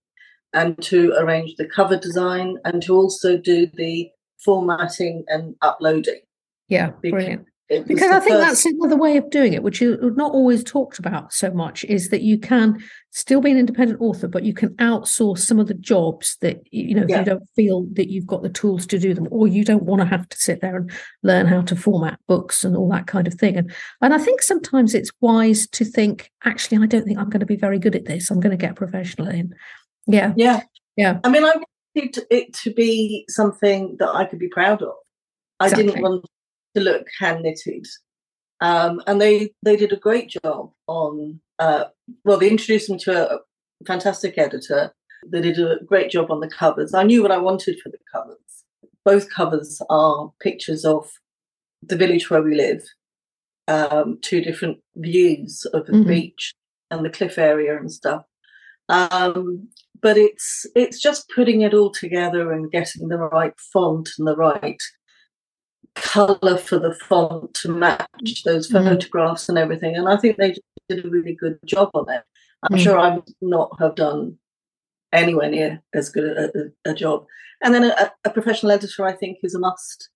and 0.53 0.79
to 0.83 1.13
arrange 1.17 1.55
the 1.55 1.65
cover 1.65 1.97
design, 1.97 2.57
and 2.65 2.81
to 2.83 2.95
also 2.95 3.37
do 3.37 3.67
the 3.73 4.09
formatting 4.43 5.23
and 5.27 5.55
uploading. 5.61 6.21
Yeah, 6.67 6.91
brilliant 7.01 7.47
because 7.69 8.01
I 8.01 8.19
think 8.19 8.37
first... 8.37 8.47
that's 8.47 8.65
another 8.65 8.97
way 8.97 9.17
of 9.17 9.29
doing 9.29 9.53
it, 9.53 9.61
which 9.61 9.81
is 9.81 9.97
not 10.15 10.31
always 10.31 10.63
talked 10.63 10.97
about 10.97 11.31
so 11.31 11.51
much, 11.51 11.83
is 11.85 12.09
that 12.09 12.21
you 12.21 12.39
can 12.39 12.81
still 13.11 13.41
be 13.41 13.51
an 13.51 13.57
independent 13.57 14.01
author, 14.01 14.27
but 14.27 14.43
you 14.43 14.53
can 14.53 14.69
outsource 14.77 15.39
some 15.39 15.59
of 15.59 15.67
the 15.67 15.75
jobs 15.75 16.37
that 16.41 16.61
you 16.71 16.95
know 16.95 17.03
if 17.03 17.09
yeah. 17.09 17.19
you 17.19 17.25
don't 17.25 17.47
feel 17.55 17.85
that 17.93 18.09
you've 18.09 18.25
got 18.25 18.41
the 18.41 18.49
tools 18.49 18.87
to 18.87 18.97
do 18.97 19.13
them, 19.13 19.27
or 19.29 19.47
you 19.47 19.63
don't 19.63 19.83
want 19.83 20.01
to 20.01 20.07
have 20.07 20.27
to 20.29 20.37
sit 20.37 20.61
there 20.61 20.77
and 20.77 20.91
learn 21.21 21.45
how 21.45 21.61
to 21.61 21.75
format 21.75 22.19
books 22.27 22.63
and 22.63 22.75
all 22.75 22.89
that 22.89 23.05
kind 23.05 23.27
of 23.27 23.35
thing. 23.35 23.55
And 23.55 23.71
and 24.01 24.13
I 24.13 24.17
think 24.17 24.41
sometimes 24.41 24.95
it's 24.95 25.11
wise 25.21 25.67
to 25.67 25.85
think, 25.85 26.31
actually, 26.45 26.83
I 26.83 26.87
don't 26.87 27.05
think 27.05 27.19
I'm 27.19 27.29
going 27.29 27.39
to 27.39 27.45
be 27.45 27.55
very 27.55 27.77
good 27.77 27.95
at 27.95 28.05
this. 28.05 28.31
I'm 28.31 28.39
going 28.39 28.57
to 28.57 28.65
get 28.65 28.75
professional 28.75 29.27
in. 29.27 29.53
Yeah, 30.07 30.33
yeah, 30.35 30.61
yeah. 30.95 31.19
I 31.23 31.29
mean, 31.29 31.43
I 31.43 31.53
wanted 31.95 32.25
it 32.31 32.53
to 32.63 32.73
be 32.73 33.25
something 33.29 33.97
that 33.99 34.09
I 34.09 34.25
could 34.25 34.39
be 34.39 34.49
proud 34.49 34.81
of. 34.81 34.93
I 35.59 35.69
didn't 35.69 36.01
want 36.01 36.25
to 36.75 36.81
look 36.81 37.07
hand 37.19 37.43
knitted. 37.43 37.85
Um, 38.61 39.01
and 39.07 39.21
they 39.21 39.51
they 39.63 39.75
did 39.75 39.93
a 39.93 39.97
great 39.97 40.29
job 40.43 40.71
on. 40.87 41.39
Uh, 41.59 41.85
well, 42.23 42.37
they 42.37 42.49
introduced 42.49 42.89
me 42.89 42.97
to 42.99 43.31
a 43.31 43.39
fantastic 43.85 44.37
editor. 44.37 44.93
They 45.27 45.41
did 45.41 45.59
a 45.59 45.83
great 45.85 46.09
job 46.11 46.31
on 46.31 46.39
the 46.39 46.49
covers. 46.49 46.93
I 46.93 47.03
knew 47.03 47.21
what 47.21 47.31
I 47.31 47.37
wanted 47.37 47.79
for 47.81 47.89
the 47.89 47.97
covers. 48.13 48.37
Both 49.03 49.33
covers 49.33 49.81
are 49.89 50.31
pictures 50.41 50.85
of 50.85 51.09
the 51.81 51.95
village 51.95 52.29
where 52.29 52.41
we 52.41 52.55
live, 52.55 52.83
um, 53.67 54.19
two 54.21 54.41
different 54.41 54.79
views 54.95 55.65
of 55.73 55.85
the 55.85 55.93
mm-hmm. 55.93 56.07
beach 56.07 56.53
and 56.91 57.05
the 57.05 57.09
cliff 57.09 57.37
area 57.37 57.77
and 57.77 57.91
stuff. 57.91 58.23
Um, 58.89 59.69
but 60.01 60.17
it's 60.17 60.65
it's 60.75 61.01
just 61.01 61.29
putting 61.35 61.61
it 61.61 61.73
all 61.73 61.91
together 61.91 62.51
and 62.51 62.71
getting 62.71 63.07
the 63.07 63.17
right 63.17 63.53
font 63.73 64.09
and 64.17 64.27
the 64.27 64.35
right 64.35 64.81
color 66.01 66.57
for 66.57 66.79
the 66.79 66.93
font 66.93 67.53
to 67.55 67.69
match 67.69 68.43
those 68.43 68.69
mm. 68.69 68.83
photographs 68.83 69.49
and 69.49 69.57
everything. 69.57 69.95
And 69.95 70.07
I 70.07 70.17
think 70.17 70.37
they 70.37 70.55
did 70.87 71.05
a 71.05 71.09
really 71.09 71.33
good 71.33 71.59
job 71.65 71.89
on 71.93 72.09
it. 72.09 72.23
I'm 72.63 72.77
mm. 72.77 72.81
sure 72.81 72.99
I 72.99 73.15
would 73.15 73.29
not 73.41 73.75
have 73.79 73.95
done 73.95 74.37
anywhere 75.11 75.49
near 75.49 75.81
as 75.93 76.09
good 76.09 76.25
a, 76.25 76.45
a, 76.57 76.91
a 76.91 76.93
job. 76.93 77.25
And 77.61 77.73
then 77.73 77.85
a, 77.85 78.11
a, 78.25 78.29
professional 78.29 78.71
editor, 78.71 79.05
I 79.05 79.13
think, 79.13 79.39
is 79.43 79.55
a 79.55 79.59
must. 79.59 80.09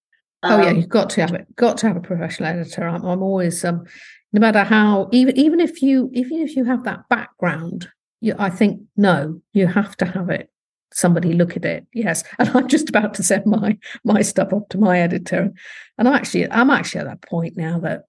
Um, 0.43 0.59
oh 0.59 0.63
yeah, 0.63 0.69
um, 0.71 0.77
you've 0.77 0.89
got 0.89 1.09
to 1.11 1.21
have 1.21 1.33
it. 1.33 1.53
Got 1.55 1.77
to 1.79 1.87
have 1.87 1.97
a 1.97 2.01
professional 2.01 2.49
editor. 2.49 2.87
I'm, 2.87 3.03
I'm 3.03 3.23
always, 3.23 3.63
um, 3.65 3.85
no 4.31 4.39
matter 4.39 4.63
how, 4.63 5.09
even 5.11 5.37
even 5.37 5.59
if 5.59 5.81
you 5.81 6.09
even 6.13 6.39
if 6.39 6.55
you 6.55 6.63
have 6.65 6.83
that 6.83 7.07
background, 7.09 7.89
you, 8.21 8.35
I 8.37 8.49
think 8.49 8.81
no, 8.95 9.41
you 9.53 9.67
have 9.67 9.95
to 9.97 10.05
have 10.05 10.29
it 10.29 10.49
somebody 10.93 11.33
look 11.33 11.57
at 11.57 11.65
it 11.65 11.85
yes. 11.93 12.23
And 12.39 12.49
i'm 12.49 12.67
just 12.67 12.89
about 12.89 13.13
to 13.15 13.23
send 13.23 13.45
my 13.45 13.77
my 14.03 14.21
stuff 14.21 14.53
up 14.53 14.69
to 14.69 14.77
my 14.77 14.99
editor. 14.99 15.51
And 15.97 16.07
i'm 16.07 16.13
actually 16.13 16.49
i'm 16.51 16.69
actually 16.69 17.01
at 17.01 17.07
that 17.07 17.21
point 17.21 17.57
now 17.57 17.79
that 17.79 18.03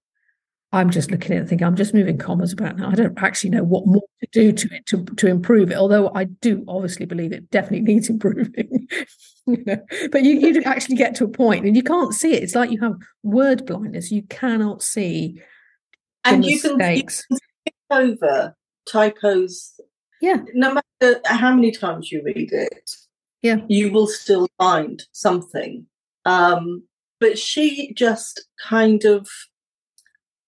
i'm 0.71 0.89
just 0.89 1.11
looking 1.11 1.31
at 1.31 1.37
it 1.37 1.39
and 1.41 1.49
thinking 1.49 1.67
i'm 1.67 1.75
just 1.75 1.93
moving 1.93 2.17
commas 2.17 2.53
about 2.53 2.77
now. 2.77 2.89
I 2.89 2.95
don't 2.95 3.21
actually 3.21 3.51
know 3.51 3.63
what 3.63 3.87
more 3.87 4.07
to 4.21 4.27
do 4.31 4.51
to 4.51 4.75
it 4.75 4.85
to, 4.87 5.05
to 5.05 5.27
improve 5.27 5.71
it 5.71 5.77
although 5.77 6.11
i 6.13 6.25
do 6.25 6.63
obviously 6.67 7.05
believe 7.05 7.31
it 7.31 7.49
definitely 7.51 7.81
needs 7.93 8.09
improving 8.09 8.87
you 9.47 9.63
know. 9.65 9.77
But 10.11 10.23
you, 10.23 10.39
you 10.39 10.61
actually 10.63 10.95
get 10.95 11.15
to 11.15 11.25
a 11.25 11.29
point 11.29 11.65
and 11.65 11.75
you 11.75 11.83
can't 11.83 12.13
see 12.13 12.33
it. 12.33 12.43
It's 12.43 12.55
like 12.55 12.71
you 12.71 12.79
have 12.81 12.95
word 13.23 13.65
blindness. 13.65 14.11
You 14.11 14.23
cannot 14.23 14.81
see 14.81 15.41
and 16.23 16.43
you 16.43 16.59
can, 16.59 16.71
you 16.71 17.03
can 17.03 17.09
skip 17.09 17.75
over 17.91 18.55
typos 18.87 19.79
yeah. 20.21 20.37
No 20.53 20.73
matter 20.73 21.21
how 21.25 21.53
many 21.53 21.71
times 21.71 22.11
you 22.11 22.21
read 22.23 22.51
it, 22.51 22.91
yeah, 23.41 23.57
you 23.67 23.91
will 23.91 24.07
still 24.07 24.47
find 24.57 25.03
something. 25.11 25.85
Um, 26.25 26.83
but 27.19 27.37
she 27.37 27.93
just 27.93 28.47
kind 28.67 29.05
of 29.05 29.27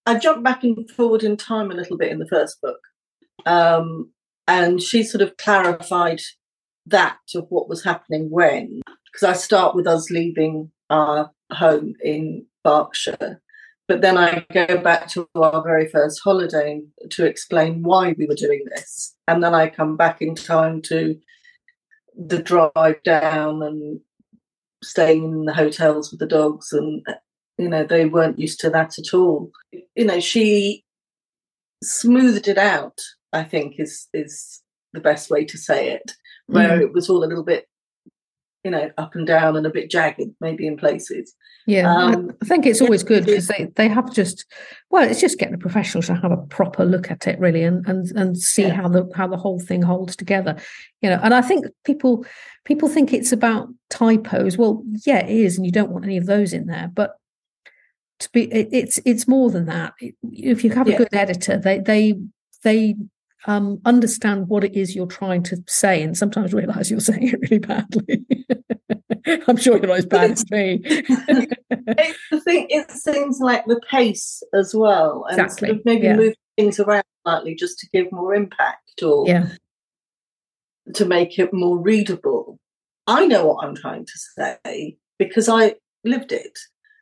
I 0.08 0.18
jumped 0.18 0.42
back 0.42 0.64
and 0.64 0.90
forward 0.90 1.22
in 1.22 1.36
time 1.36 1.70
a 1.70 1.74
little 1.74 1.98
bit 1.98 2.10
in 2.10 2.18
the 2.18 2.26
first 2.26 2.60
book. 2.62 2.80
Um, 3.44 4.10
and 4.46 4.80
she 4.80 5.02
sort 5.02 5.20
of 5.20 5.36
clarified 5.36 6.22
that 6.86 7.18
of 7.34 7.44
what 7.50 7.68
was 7.68 7.84
happening 7.84 8.30
when, 8.30 8.80
because 9.04 9.28
I 9.28 9.34
start 9.34 9.76
with 9.76 9.86
us 9.86 10.10
leaving 10.10 10.70
our 10.88 11.30
home 11.52 11.92
in 12.02 12.46
Berkshire 12.64 13.42
but 13.88 14.02
then 14.02 14.18
I 14.18 14.44
go 14.52 14.76
back 14.78 15.08
to 15.08 15.26
our 15.34 15.62
very 15.62 15.88
first 15.88 16.20
holiday 16.22 16.82
to 17.10 17.24
explain 17.24 17.82
why 17.82 18.14
we 18.18 18.26
were 18.26 18.34
doing 18.34 18.62
this. 18.66 19.16
And 19.26 19.42
then 19.42 19.54
I 19.54 19.70
come 19.70 19.96
back 19.96 20.20
in 20.20 20.34
time 20.34 20.82
to 20.82 21.18
the 22.14 22.42
drive 22.42 23.02
down 23.02 23.62
and 23.62 24.00
staying 24.84 25.24
in 25.24 25.44
the 25.46 25.54
hotels 25.54 26.10
with 26.10 26.20
the 26.20 26.26
dogs. 26.26 26.70
And, 26.70 27.02
you 27.56 27.70
know, 27.70 27.82
they 27.82 28.04
weren't 28.04 28.38
used 28.38 28.60
to 28.60 28.70
that 28.70 28.98
at 28.98 29.14
all. 29.14 29.50
You 29.72 30.04
know, 30.04 30.20
she 30.20 30.84
smoothed 31.82 32.46
it 32.46 32.58
out, 32.58 32.98
I 33.32 33.42
think, 33.42 33.76
is, 33.78 34.06
is 34.12 34.60
the 34.92 35.00
best 35.00 35.30
way 35.30 35.46
to 35.46 35.56
say 35.56 35.92
it, 35.92 36.12
where 36.46 36.78
mm. 36.78 36.82
it 36.82 36.92
was 36.92 37.08
all 37.08 37.24
a 37.24 37.26
little 37.26 37.44
bit 37.44 37.66
you 38.64 38.70
know, 38.70 38.90
up 38.98 39.14
and 39.14 39.26
down 39.26 39.56
and 39.56 39.66
a 39.66 39.70
bit 39.70 39.90
jagged, 39.90 40.34
maybe 40.40 40.66
in 40.66 40.76
places. 40.76 41.34
Yeah, 41.66 41.92
um, 41.92 42.32
I 42.42 42.46
think 42.46 42.66
it's 42.66 42.80
always 42.80 43.02
good 43.02 43.26
because 43.26 43.48
they, 43.48 43.70
they 43.76 43.88
have 43.88 44.12
just 44.12 44.46
well, 44.90 45.08
it's 45.08 45.20
just 45.20 45.38
getting 45.38 45.54
a 45.54 45.58
professional 45.58 46.02
to 46.04 46.14
have 46.14 46.32
a 46.32 46.38
proper 46.38 46.84
look 46.84 47.10
at 47.10 47.26
it 47.26 47.38
really 47.38 47.62
and 47.62 47.86
and 47.86 48.10
and 48.12 48.38
see 48.38 48.62
yeah. 48.62 48.74
how 48.74 48.88
the 48.88 49.08
how 49.14 49.26
the 49.26 49.36
whole 49.36 49.60
thing 49.60 49.82
holds 49.82 50.16
together. 50.16 50.56
You 51.02 51.10
know, 51.10 51.20
and 51.22 51.34
I 51.34 51.42
think 51.42 51.66
people 51.84 52.24
people 52.64 52.88
think 52.88 53.12
it's 53.12 53.32
about 53.32 53.68
typos. 53.90 54.56
Well, 54.56 54.82
yeah, 55.06 55.24
it 55.24 55.30
is, 55.30 55.56
and 55.56 55.66
you 55.66 55.72
don't 55.72 55.90
want 55.90 56.04
any 56.04 56.16
of 56.16 56.26
those 56.26 56.52
in 56.52 56.66
there, 56.66 56.90
but 56.92 57.16
to 58.20 58.30
be 58.30 58.44
it, 58.52 58.68
it's 58.72 58.98
it's 59.04 59.28
more 59.28 59.50
than 59.50 59.66
that. 59.66 59.94
If 60.00 60.64
you 60.64 60.70
have 60.70 60.88
a 60.88 60.96
good 60.96 61.12
editor, 61.12 61.58
they 61.58 61.78
they 61.78 62.14
they 62.64 62.96
um, 63.46 63.80
understand 63.84 64.48
what 64.48 64.64
it 64.64 64.74
is 64.74 64.96
you're 64.96 65.06
trying 65.06 65.42
to 65.44 65.62
say 65.66 66.02
and 66.02 66.16
sometimes 66.16 66.52
realize 66.52 66.90
you're 66.90 67.00
saying 67.10 67.28
it 67.28 67.40
really 67.42 67.58
badly. 67.58 68.26
I'm 69.48 69.56
sure 69.56 69.76
you're 69.76 69.86
not 69.86 69.98
as 69.98 70.06
bad 70.06 70.32
as 70.32 70.50
me. 70.50 70.80
it's 70.84 72.20
the 72.30 72.40
thing, 72.40 72.66
it 72.70 72.90
seems 72.90 73.40
like 73.40 73.64
the 73.66 73.80
pace 73.90 74.42
as 74.54 74.74
well. 74.74 75.26
And 75.28 75.40
exactly. 75.40 75.68
Sort 75.68 75.80
of 75.80 75.84
maybe 75.84 76.06
yeah. 76.06 76.16
move 76.16 76.34
things 76.56 76.80
around 76.80 77.04
slightly 77.24 77.54
just 77.54 77.78
to 77.80 77.88
give 77.92 78.10
more 78.12 78.34
impact 78.34 79.02
or 79.02 79.26
yeah. 79.26 79.48
to 80.94 81.04
make 81.04 81.38
it 81.38 81.52
more 81.52 81.78
readable. 81.78 82.58
I 83.06 83.26
know 83.26 83.46
what 83.46 83.64
I'm 83.64 83.74
trying 83.74 84.06
to 84.06 84.12
say 84.38 84.96
because 85.18 85.48
I 85.48 85.74
lived 86.04 86.32
it. 86.32 86.58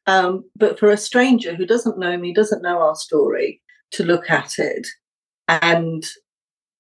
Um, 0.07 0.45
but 0.55 0.79
for 0.79 0.91
a 0.91 0.97
stranger 0.97 1.55
who 1.55 1.67
doesn't 1.67 1.99
know 1.99 2.17
me, 2.17 2.33
doesn't 2.33 2.63
know 2.63 2.79
our 2.79 2.95
story, 2.95 3.61
to 3.93 4.05
look 4.05 4.31
at 4.31 4.59
it 4.59 4.87
and 5.49 6.05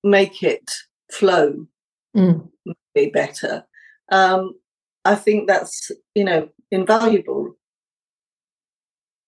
make 0.02 0.42
it 0.42 0.70
flow 1.10 1.66
mm. 2.16 2.48
be 2.94 3.10
better. 3.10 3.64
Um, 4.10 4.54
I 5.06 5.14
think 5.14 5.46
that's 5.46 5.90
you 6.14 6.24
know 6.24 6.48
invaluable. 6.70 7.56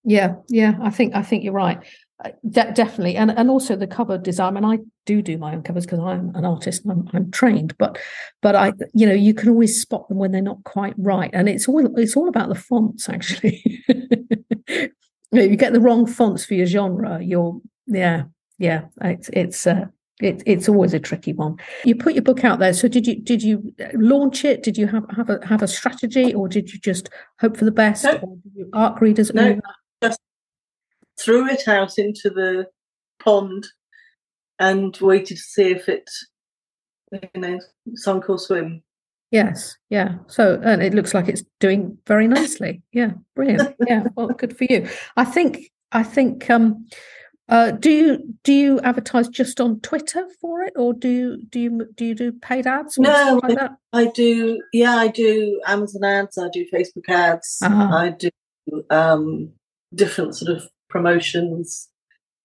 Yeah, 0.05 0.37
yeah, 0.49 0.75
I 0.81 0.91
think 0.91 1.14
I 1.14 1.23
think 1.23 1.45
you're 1.45 1.53
right. 1.53 1.79
Uh, 2.25 2.31
De- 2.49 2.73
definitely, 2.73 3.17
and 3.17 3.31
and 3.31 3.51
also 3.51 3.77
the 3.77 3.87
cover 3.87 4.19
design. 4.19 4.57
And 4.57 4.67
I 4.67 4.79
do 5.07 5.23
do 5.23 5.38
my 5.38 5.55
own 5.55 5.62
covers 5.62 5.87
because 5.87 6.01
I'm 6.01 6.35
an 6.35 6.45
artist. 6.45 6.83
I'm, 6.88 7.09
I'm 7.12 7.31
trained, 7.31 7.77
but 7.79 7.99
but 8.43 8.57
I 8.57 8.73
you 8.95 9.07
know 9.07 9.14
you 9.14 9.35
can 9.35 9.49
always 9.51 9.81
spot 9.81 10.09
them 10.09 10.19
when 10.19 10.33
they're 10.33 10.43
not 10.43 10.64
quite 10.64 10.95
right, 10.99 11.31
and 11.33 11.49
it's 11.49 11.69
all 11.69 11.99
it's 11.99 12.17
all 12.17 12.29
about 12.29 12.49
the 12.49 12.55
fonts 12.55 13.09
actually. 13.09 13.62
you 15.33 15.57
get 15.57 15.73
the 15.73 15.81
wrong 15.81 16.07
fonts 16.07 16.45
for 16.45 16.55
your 16.55 16.67
genre. 16.67 17.21
You're 17.23 17.61
yeah 17.87 18.25
yeah 18.59 18.87
it's 19.03 19.29
it's 19.33 19.67
uh, 19.67 19.87
it, 20.20 20.42
it's 20.46 20.68
always 20.68 20.94
a 20.94 20.98
tricky 20.98 21.33
one. 21.33 21.57
You 21.85 21.94
put 21.94 22.14
your 22.14 22.22
book 22.22 22.44
out 22.44 22.59
there. 22.59 22.72
So 22.72 22.88
did 22.88 23.07
you 23.07 23.16
did 23.16 23.42
you 23.42 23.72
launch 23.94 24.44
it? 24.44 24.62
Did 24.62 24.76
you 24.76 24.87
have 24.88 25.04
have 25.16 25.31
a 25.31 25.46
have 25.46 25.62
a 25.62 25.68
strategy, 25.68 26.35
or 26.35 26.48
did 26.48 26.72
you 26.72 26.81
just 26.81 27.09
hope 27.40 27.57
for 27.57 27.64
the 27.64 27.70
best? 27.70 28.04
No. 28.04 28.12
Or 28.12 28.37
did 28.37 28.52
you 28.54 28.70
arc 28.72 29.00
readers? 29.00 29.33
No, 29.33 29.61
just 30.02 30.20
threw 31.20 31.48
it 31.48 31.68
out 31.68 31.98
into 31.98 32.31
the 32.31 32.66
pond 33.22 33.66
and 34.59 34.96
waited 35.00 35.37
to 35.37 35.42
see 35.42 35.70
if 35.70 35.88
it, 35.88 36.11
you 37.12 37.40
know, 37.40 37.61
sunk 37.94 38.28
or 38.28 38.38
swim. 38.38 38.83
Yes, 39.31 39.76
yeah. 39.90 40.16
So 40.26 40.61
and 40.64 40.83
it 40.83 40.94
looks 40.94 41.14
like 41.14 41.28
it's 41.28 41.44
doing 41.61 41.98
very 42.07 42.26
nicely. 42.26 42.83
Yeah, 42.92 43.12
brilliant. 43.37 43.76
Yeah, 43.87 44.04
well, 44.16 44.28
good 44.28 44.57
for 44.57 44.64
you. 44.64 44.88
I 45.16 45.24
think 45.24 45.70
I 45.92 46.02
think 46.02 46.48
um 46.50 46.87
uh, 47.49 47.71
do 47.71 47.91
you 47.91 48.37
do 48.45 48.53
you 48.53 48.81
advertise 48.81 49.29
just 49.29 49.59
on 49.61 49.81
Twitter 49.81 50.27
for 50.39 50.63
it, 50.63 50.75
or 50.77 50.93
do 50.93 51.09
you 51.09 51.43
do 51.49 51.61
you 51.61 51.89
do 51.95 52.05
you 52.05 52.15
do 52.15 52.33
paid 52.33 52.67
ads? 52.67 52.99
no, 52.99 53.41
like 53.43 53.59
I, 53.59 53.71
I, 53.93 54.05
do. 54.07 54.63
Yeah, 54.73 54.97
I 54.97 55.09
do 55.09 55.59
Amazon 55.67 56.05
ads. 56.05 56.37
I 56.37 56.49
do 56.53 56.67
Facebook 56.73 57.09
ads. 57.09 57.59
Uh-huh. 57.63 57.97
I 57.97 58.11
do 58.11 58.31
um, 58.91 59.51
different 59.95 60.37
sort 60.37 60.55
of 60.55 60.69
promotions. 60.91 61.89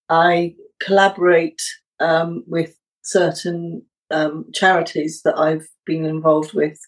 I 0.08 0.54
collaborate 0.82 1.60
um, 2.00 2.42
with 2.46 2.74
certain 3.02 3.82
um, 4.10 4.46
charities 4.54 5.20
that 5.24 5.38
I've 5.38 5.68
been 5.84 6.06
involved 6.06 6.54
with, 6.54 6.78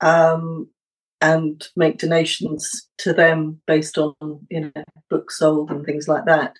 um, 0.00 0.70
and 1.20 1.68
make 1.76 1.98
donations 1.98 2.88
to 2.96 3.12
them 3.12 3.60
based 3.66 3.98
on 3.98 4.14
you 4.48 4.72
know 4.74 4.84
books 5.10 5.38
sold 5.38 5.70
and 5.70 5.84
things 5.84 6.08
like 6.08 6.24
that. 6.24 6.54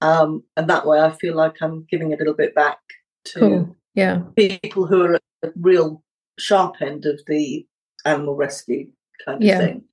Um, 0.00 0.44
and 0.56 0.68
that 0.70 0.86
way 0.86 1.00
I 1.00 1.10
feel 1.10 1.34
like 1.34 1.56
I'm 1.60 1.86
giving 1.90 2.12
a 2.12 2.16
little 2.16 2.34
bit 2.34 2.54
back 2.54 2.78
to 3.26 3.40
cool. 3.40 3.76
yeah 3.94 4.22
people 4.36 4.86
who 4.86 5.02
are 5.02 5.14
at 5.14 5.22
the 5.42 5.52
real 5.56 6.02
sharp 6.38 6.76
end 6.80 7.04
of 7.04 7.20
the 7.26 7.66
animal 8.04 8.36
rescue 8.36 8.88
kind 9.24 9.42
of 9.42 9.46
yeah. 9.46 9.58
thing. 9.58 9.84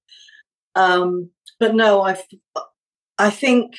Um, 0.76 1.30
but 1.60 1.76
no, 1.76 2.02
I 2.02 2.18
I 3.18 3.30
think 3.30 3.76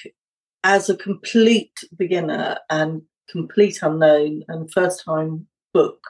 as 0.64 0.88
a 0.88 0.96
complete 0.96 1.72
beginner 1.96 2.58
and 2.70 3.02
complete 3.28 3.78
unknown 3.82 4.42
and 4.48 4.72
first 4.72 5.04
time 5.04 5.46
book 5.72 6.00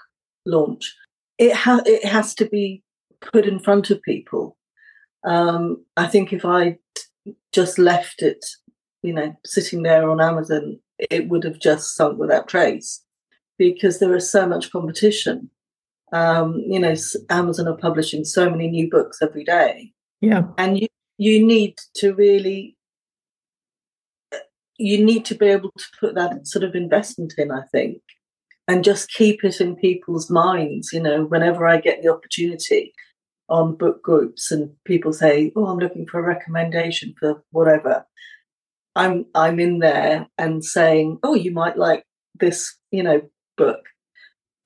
launch, 0.44 0.94
it 1.38 1.54
ha- 1.54 1.82
it 1.84 2.04
has 2.04 2.34
to 2.36 2.46
be 2.46 2.82
put 3.20 3.46
in 3.46 3.58
front 3.58 3.90
of 3.90 4.02
people. 4.02 4.56
Um, 5.24 5.84
I 5.96 6.06
think 6.06 6.32
if 6.32 6.44
I 6.44 6.78
just 7.52 7.78
left 7.78 8.22
it 8.22 8.44
you 9.06 9.12
know, 9.12 9.34
sitting 9.44 9.82
there 9.82 10.10
on 10.10 10.20
Amazon, 10.20 10.78
it 11.10 11.28
would 11.28 11.44
have 11.44 11.58
just 11.58 11.94
sunk 11.94 12.18
without 12.18 12.48
trace 12.48 13.02
because 13.58 13.98
there 13.98 14.14
is 14.14 14.30
so 14.30 14.46
much 14.46 14.70
competition. 14.70 15.50
Um, 16.12 16.62
you 16.66 16.78
know, 16.78 16.94
Amazon 17.30 17.68
are 17.68 17.76
publishing 17.76 18.24
so 18.24 18.50
many 18.50 18.68
new 18.68 18.90
books 18.90 19.18
every 19.22 19.44
day. 19.44 19.92
Yeah. 20.20 20.44
And 20.58 20.78
you, 20.80 20.88
you 21.18 21.44
need 21.44 21.76
to 21.96 22.14
really, 22.14 22.76
you 24.78 25.04
need 25.04 25.24
to 25.26 25.34
be 25.34 25.46
able 25.46 25.72
to 25.76 25.84
put 25.98 26.14
that 26.14 26.46
sort 26.46 26.64
of 26.64 26.74
investment 26.74 27.34
in, 27.38 27.50
I 27.50 27.62
think, 27.72 28.02
and 28.68 28.84
just 28.84 29.10
keep 29.10 29.44
it 29.44 29.60
in 29.60 29.76
people's 29.76 30.30
minds. 30.30 30.92
You 30.92 31.00
know, 31.00 31.24
whenever 31.24 31.66
I 31.66 31.80
get 31.80 32.02
the 32.02 32.12
opportunity 32.12 32.92
on 33.48 33.76
book 33.76 34.02
groups 34.02 34.50
and 34.50 34.70
people 34.84 35.12
say, 35.12 35.52
Oh, 35.56 35.66
I'm 35.66 35.78
looking 35.78 36.06
for 36.06 36.18
a 36.18 36.22
recommendation 36.22 37.14
for 37.18 37.42
whatever. 37.50 38.04
I'm 38.96 39.26
I'm 39.34 39.60
in 39.60 39.80
there 39.80 40.26
and 40.38 40.64
saying, 40.64 41.18
"Oh, 41.22 41.34
you 41.34 41.52
might 41.52 41.78
like 41.78 42.04
this, 42.40 42.76
you 42.90 43.02
know, 43.02 43.22
book 43.56 43.80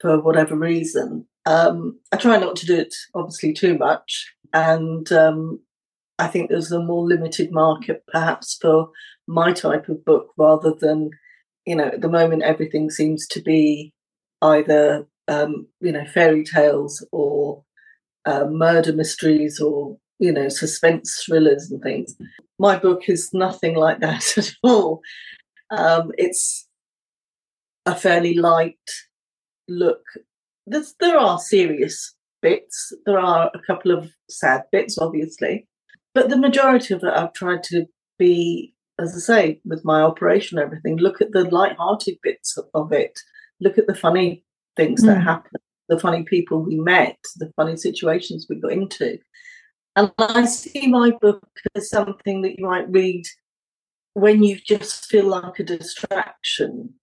for 0.00 0.20
whatever 0.20 0.56
reason." 0.56 1.26
Um, 1.46 1.98
I 2.12 2.16
try 2.16 2.38
not 2.38 2.56
to 2.56 2.66
do 2.66 2.76
it 2.76 2.94
obviously 3.14 3.52
too 3.52 3.76
much, 3.76 4.32
and 4.54 5.10
um, 5.12 5.60
I 6.18 6.28
think 6.28 6.50
there's 6.50 6.72
a 6.72 6.80
more 6.80 7.06
limited 7.06 7.50
market 7.52 8.04
perhaps 8.12 8.58
for 8.60 8.90
my 9.26 9.52
type 9.52 9.88
of 9.88 10.04
book 10.04 10.28
rather 10.36 10.72
than, 10.78 11.10
you 11.66 11.76
know, 11.76 11.86
at 11.86 12.02
the 12.02 12.08
moment 12.08 12.42
everything 12.42 12.90
seems 12.90 13.26
to 13.28 13.42
be 13.42 13.92
either 14.42 15.06
um, 15.28 15.66
you 15.80 15.92
know 15.92 16.04
fairy 16.06 16.44
tales 16.44 17.06
or 17.12 17.64
uh, 18.26 18.46
murder 18.46 18.92
mysteries 18.92 19.60
or 19.60 19.98
you 20.20 20.32
know 20.32 20.48
suspense 20.48 21.22
thrillers 21.26 21.70
and 21.70 21.82
things 21.82 22.16
my 22.60 22.78
book 22.78 23.08
is 23.08 23.30
nothing 23.32 23.74
like 23.74 24.00
that 24.00 24.22
at 24.38 24.52
all. 24.62 25.00
Um, 25.70 26.12
it's 26.18 26.68
a 27.86 27.94
fairly 27.94 28.34
light 28.34 28.76
look. 29.66 30.02
There's, 30.66 30.94
there 31.00 31.18
are 31.18 31.38
serious 31.38 32.14
bits. 32.42 32.92
There 33.06 33.18
are 33.18 33.50
a 33.54 33.60
couple 33.66 33.92
of 33.92 34.12
sad 34.28 34.64
bits, 34.70 34.98
obviously, 34.98 35.66
but 36.14 36.28
the 36.28 36.36
majority 36.36 36.92
of 36.92 37.02
it 37.02 37.14
I've 37.14 37.32
tried 37.32 37.62
to 37.64 37.86
be, 38.18 38.74
as 38.98 39.16
I 39.16 39.20
say, 39.20 39.60
with 39.64 39.84
my 39.84 40.02
operation 40.02 40.58
and 40.58 40.66
everything. 40.66 40.96
Look 40.96 41.22
at 41.22 41.32
the 41.32 41.44
light-hearted 41.44 42.18
bits 42.22 42.58
of 42.74 42.92
it. 42.92 43.18
Look 43.58 43.78
at 43.78 43.86
the 43.86 43.94
funny 43.94 44.44
things 44.76 45.02
mm. 45.02 45.06
that 45.06 45.18
hmm. 45.18 45.24
happen, 45.24 45.60
the 45.88 45.98
funny 45.98 46.24
people 46.24 46.62
we 46.62 46.76
met, 46.76 47.18
the 47.36 47.52
funny 47.56 47.76
situations 47.76 48.46
we 48.48 48.56
got 48.60 48.72
into. 48.72 49.18
And 49.96 50.12
I 50.18 50.46
see 50.46 50.86
my 50.86 51.10
book 51.10 51.48
as 51.74 51.90
something 51.90 52.42
that 52.42 52.58
you 52.58 52.66
might 52.66 52.90
read 52.90 53.24
when 54.14 54.42
you 54.42 54.58
just 54.58 55.06
feel 55.06 55.26
like 55.26 55.58
a 55.58 55.64
distraction 55.64 56.94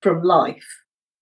from 0.00 0.22
life, 0.22 0.66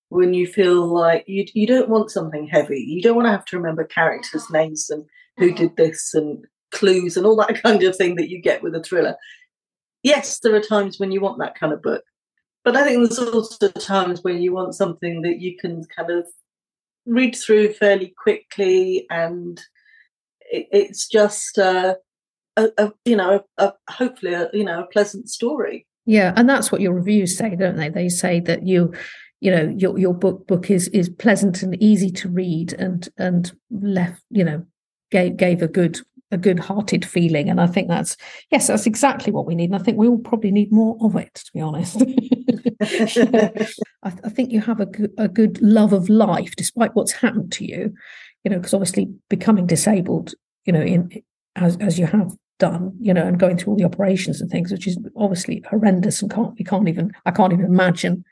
when 0.08 0.34
you 0.34 0.46
feel 0.46 0.86
like 0.86 1.24
you, 1.26 1.44
you 1.54 1.66
don't 1.66 1.88
want 1.88 2.10
something 2.10 2.46
heavy. 2.46 2.80
You 2.80 3.02
don't 3.02 3.16
want 3.16 3.26
to 3.26 3.32
have 3.32 3.44
to 3.46 3.56
remember 3.56 3.84
characters' 3.84 4.44
mm-hmm. 4.44 4.54
names 4.54 4.90
and 4.90 5.04
who 5.36 5.52
did 5.52 5.76
this 5.76 6.14
and 6.14 6.44
clues 6.72 7.16
and 7.16 7.26
all 7.26 7.36
that 7.36 7.62
kind 7.62 7.82
of 7.82 7.96
thing 7.96 8.16
that 8.16 8.28
you 8.28 8.40
get 8.40 8.62
with 8.62 8.74
a 8.74 8.82
thriller. 8.82 9.16
yes, 10.02 10.38
there 10.40 10.54
are 10.54 10.60
times 10.60 10.98
when 10.98 11.12
you 11.12 11.20
want 11.20 11.38
that 11.38 11.58
kind 11.58 11.72
of 11.72 11.82
book, 11.82 12.04
but 12.64 12.76
I 12.76 12.84
think 12.84 12.98
there's 12.98 13.18
also 13.18 13.68
times 13.68 14.22
when 14.22 14.40
you 14.40 14.52
want 14.52 14.74
something 14.74 15.22
that 15.22 15.40
you 15.40 15.56
can 15.58 15.84
kind 15.96 16.10
of 16.10 16.26
read 17.06 17.34
through 17.36 17.72
fairly 17.74 18.14
quickly, 18.22 19.06
and 19.10 19.60
it, 20.50 20.68
it's 20.70 21.08
just 21.08 21.58
uh, 21.58 21.94
a, 22.56 22.68
a, 22.78 22.92
you 23.04 23.16
know 23.16 23.44
a, 23.58 23.72
hopefully 23.88 24.34
a, 24.34 24.50
you 24.52 24.64
know 24.64 24.82
a 24.82 24.86
pleasant 24.86 25.28
story. 25.28 25.86
Yeah, 26.06 26.32
and 26.36 26.48
that's 26.48 26.72
what 26.72 26.80
your 26.80 26.92
reviews 26.92 27.36
say, 27.36 27.54
don't 27.56 27.76
they? 27.76 27.88
They 27.88 28.08
say 28.08 28.40
that 28.40 28.66
you 28.66 28.92
you 29.40 29.50
know 29.50 29.74
your 29.76 29.98
your 29.98 30.14
book 30.14 30.46
book 30.46 30.70
is 30.70 30.88
is 30.88 31.08
pleasant 31.08 31.62
and 31.62 31.80
easy 31.82 32.10
to 32.10 32.28
read 32.28 32.72
and 32.74 33.08
and 33.16 33.52
left 33.70 34.22
you 34.30 34.44
know 34.44 34.64
gave 35.10 35.36
gave 35.36 35.62
a 35.62 35.68
good 35.68 36.00
a 36.32 36.38
good 36.38 36.60
hearted 36.60 37.04
feeling 37.04 37.48
and 37.48 37.60
i 37.60 37.66
think 37.66 37.88
that's 37.88 38.16
yes 38.50 38.68
that's 38.68 38.86
exactly 38.86 39.32
what 39.32 39.46
we 39.46 39.54
need 39.54 39.70
and 39.70 39.74
i 39.74 39.82
think 39.82 39.98
we 39.98 40.06
all 40.06 40.18
probably 40.18 40.52
need 40.52 40.70
more 40.70 40.96
of 41.00 41.16
it 41.16 41.34
to 41.34 41.50
be 41.52 41.60
honest 41.60 41.96
I, 44.02 44.12
I, 44.24 44.28
think 44.28 44.52
you 44.52 44.60
have 44.60 44.80
a 44.80 44.86
good, 44.86 45.12
a 45.18 45.28
good 45.28 45.60
love 45.60 45.92
of 45.92 46.08
life 46.08 46.54
despite 46.56 46.94
what's 46.94 47.12
happened 47.12 47.52
to 47.52 47.64
you 47.64 47.94
you 48.44 48.50
know 48.50 48.58
because 48.58 48.74
obviously 48.74 49.12
becoming 49.28 49.66
disabled 49.66 50.34
you 50.64 50.72
know 50.72 50.82
in 50.82 51.10
as 51.56 51.76
as 51.78 51.98
you 51.98 52.06
have 52.06 52.32
done 52.58 52.92
you 53.00 53.14
know 53.14 53.26
and 53.26 53.40
going 53.40 53.56
through 53.56 53.72
all 53.72 53.78
the 53.78 53.84
operations 53.84 54.40
and 54.40 54.50
things 54.50 54.70
which 54.70 54.86
is 54.86 54.98
obviously 55.16 55.62
horrendous 55.70 56.20
and 56.20 56.30
can't 56.30 56.58
you 56.58 56.64
can't 56.64 56.88
even 56.88 57.10
i 57.24 57.30
can't 57.30 57.52
even 57.52 57.64
imagine 57.64 58.22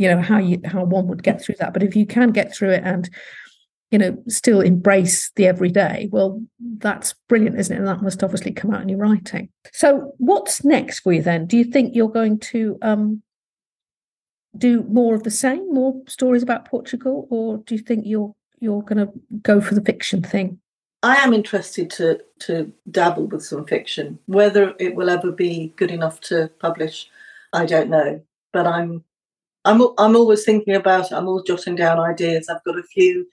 you 0.00 0.08
know 0.08 0.22
how 0.22 0.38
you 0.38 0.58
how 0.64 0.82
one 0.82 1.06
would 1.08 1.22
get 1.22 1.42
through 1.42 1.56
that. 1.58 1.74
But 1.74 1.82
if 1.82 1.94
you 1.94 2.06
can 2.06 2.30
get 2.30 2.54
through 2.54 2.70
it 2.70 2.82
and 2.82 3.10
you 3.90 3.98
know 3.98 4.16
still 4.28 4.62
embrace 4.62 5.30
the 5.36 5.46
everyday 5.46 6.08
well 6.10 6.40
that's 6.78 7.14
brilliant 7.28 7.58
isn't 7.58 7.76
it? 7.76 7.80
And 7.80 7.86
that 7.86 8.00
must 8.00 8.24
obviously 8.24 8.52
come 8.52 8.72
out 8.72 8.80
in 8.80 8.88
your 8.88 8.98
writing. 8.98 9.50
So 9.74 10.14
what's 10.16 10.64
next 10.64 11.00
for 11.00 11.12
you 11.12 11.20
then? 11.20 11.46
Do 11.46 11.58
you 11.58 11.64
think 11.64 11.94
you're 11.94 12.08
going 12.08 12.38
to 12.38 12.78
um 12.80 13.22
do 14.56 14.84
more 14.84 15.14
of 15.14 15.22
the 15.22 15.30
same 15.30 15.70
more 15.72 16.00
stories 16.08 16.42
about 16.42 16.64
portugal 16.64 17.28
or 17.30 17.58
do 17.58 17.74
you 17.76 17.80
think 17.80 18.02
you're 18.04 18.34
you're 18.60 18.82
going 18.82 19.06
to 19.06 19.12
go 19.42 19.60
for 19.60 19.74
the 19.74 19.82
fiction 19.82 20.22
thing 20.22 20.58
i 21.02 21.16
am 21.16 21.32
interested 21.32 21.90
to 21.90 22.20
to 22.38 22.72
dabble 22.90 23.26
with 23.26 23.44
some 23.44 23.66
fiction 23.66 24.18
whether 24.26 24.74
it 24.78 24.94
will 24.94 25.10
ever 25.10 25.32
be 25.32 25.72
good 25.76 25.90
enough 25.90 26.20
to 26.20 26.50
publish 26.60 27.08
i 27.52 27.64
don't 27.64 27.90
know 27.90 28.20
but 28.52 28.66
i'm 28.66 29.04
I'm 29.64 29.82
I'm 29.98 30.16
always 30.16 30.44
thinking 30.44 30.74
about 30.74 31.10
it. 31.10 31.14
I'm 31.14 31.28
always 31.28 31.44
jotting 31.44 31.76
down 31.76 31.98
ideas. 31.98 32.48
I've 32.48 32.64
got 32.64 32.78
a 32.78 32.82
few 32.82 33.26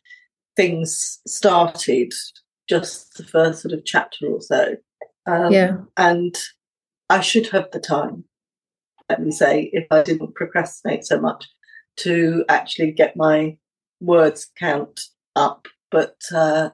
things 0.55 1.19
started, 1.25 2.13
just 2.67 3.15
the 3.17 3.23
first 3.23 3.61
sort 3.61 3.73
of 3.73 3.85
chapter 3.85 4.27
or 4.27 4.41
so. 4.41 4.75
Um, 5.25 5.51
yeah. 5.51 5.77
And 5.95 6.35
I 7.09 7.21
should 7.21 7.47
have 7.49 7.71
the 7.71 7.79
time, 7.79 8.25
let 9.09 9.21
me 9.21 9.31
say, 9.31 9.69
if 9.71 9.87
I 9.91 10.03
didn't 10.03 10.35
procrastinate 10.35 11.05
so 11.05 11.19
much, 11.19 11.45
to 11.97 12.43
actually 12.49 12.91
get 12.91 13.15
my 13.15 13.57
words 14.01 14.47
count 14.57 14.99
up. 15.37 15.67
But 15.89 16.17
uh, 16.33 16.71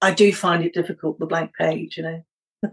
I 0.00 0.12
do 0.12 0.32
find 0.32 0.64
it 0.64 0.74
difficult, 0.74 1.18
the 1.18 1.26
blank 1.26 1.52
page, 1.58 1.96
you 1.96 2.02
know. 2.02 2.22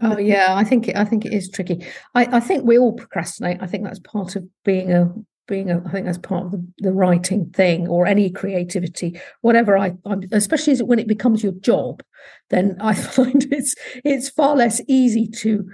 oh 0.02 0.18
yeah, 0.18 0.54
I 0.54 0.64
think 0.64 0.88
it, 0.88 0.96
I 0.96 1.04
think 1.04 1.24
it 1.24 1.32
is 1.32 1.50
tricky. 1.50 1.86
I, 2.14 2.36
I 2.36 2.40
think 2.40 2.64
we 2.64 2.78
all 2.78 2.92
procrastinate. 2.92 3.58
I 3.60 3.66
think 3.66 3.84
that's 3.84 3.98
part 3.98 4.36
of 4.36 4.44
being 4.64 4.92
a 4.92 5.12
being 5.46 5.70
a, 5.70 5.82
I 5.84 5.90
think 5.90 6.06
that's 6.06 6.18
part 6.18 6.46
of 6.46 6.52
the, 6.52 6.64
the 6.78 6.92
writing 6.92 7.50
thing 7.50 7.88
or 7.88 8.06
any 8.06 8.30
creativity, 8.30 9.20
whatever 9.40 9.76
I, 9.76 9.94
I'm, 10.06 10.22
especially 10.30 10.76
when 10.76 11.00
it 11.00 11.08
becomes 11.08 11.42
your 11.42 11.52
job, 11.52 12.02
then 12.50 12.76
I 12.80 12.94
find 13.16 13.44
it's 13.52 13.74
it's 14.04 14.30
far 14.30 14.56
less 14.56 14.80
easy 14.88 15.26
to 15.26 15.68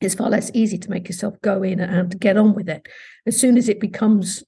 it's 0.00 0.14
far 0.14 0.28
less 0.28 0.50
easy 0.52 0.78
to 0.78 0.90
make 0.90 1.08
yourself 1.08 1.40
go 1.42 1.62
in 1.62 1.80
and 1.80 2.18
get 2.18 2.36
on 2.36 2.54
with 2.54 2.68
it. 2.68 2.86
As 3.26 3.38
soon 3.38 3.56
as 3.56 3.68
it 3.68 3.80
becomes 3.80 4.42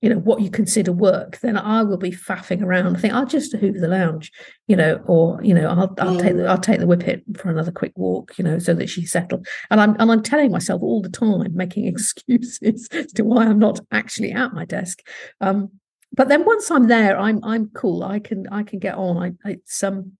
you 0.00 0.08
know 0.08 0.18
what 0.18 0.40
you 0.40 0.50
consider 0.50 0.92
work 0.92 1.38
then 1.40 1.56
i 1.56 1.82
will 1.82 1.96
be 1.96 2.10
faffing 2.10 2.62
around. 2.62 2.96
I 2.96 3.00
think 3.00 3.14
i'll 3.14 3.26
just 3.26 3.54
hoover 3.54 3.80
the 3.80 3.88
lounge 3.88 4.30
you 4.66 4.76
know 4.76 5.02
or 5.06 5.42
you 5.42 5.52
know 5.52 5.68
i'll, 5.68 5.94
I'll 5.98 6.16
mm. 6.16 6.22
take 6.22 6.36
the 6.36 6.46
i'll 6.46 6.58
take 6.58 6.80
the 6.80 6.86
whippet 6.86 7.22
for 7.36 7.50
another 7.50 7.72
quick 7.72 7.92
walk 7.96 8.38
you 8.38 8.44
know 8.44 8.58
so 8.58 8.74
that 8.74 8.88
she's 8.88 9.10
settled. 9.12 9.46
And 9.70 9.80
i'm 9.80 9.96
and 9.98 10.10
i'm 10.10 10.22
telling 10.22 10.50
myself 10.50 10.82
all 10.82 11.02
the 11.02 11.08
time 11.08 11.54
making 11.54 11.86
excuses 11.92 12.88
as 12.92 13.12
to 13.14 13.24
why 13.24 13.46
i'm 13.46 13.58
not 13.58 13.80
actually 13.90 14.32
at 14.32 14.52
my 14.52 14.64
desk. 14.64 15.00
Um 15.40 15.70
but 16.12 16.28
then 16.28 16.44
once 16.44 16.70
i'm 16.70 16.86
there 16.88 17.18
i'm 17.18 17.42
i'm 17.42 17.70
cool. 17.70 18.04
I 18.04 18.20
can 18.20 18.46
i 18.52 18.62
can 18.62 18.78
get 18.78 18.94
on. 18.94 19.38
I 19.44 19.50
it's 19.50 19.82
um 19.82 20.12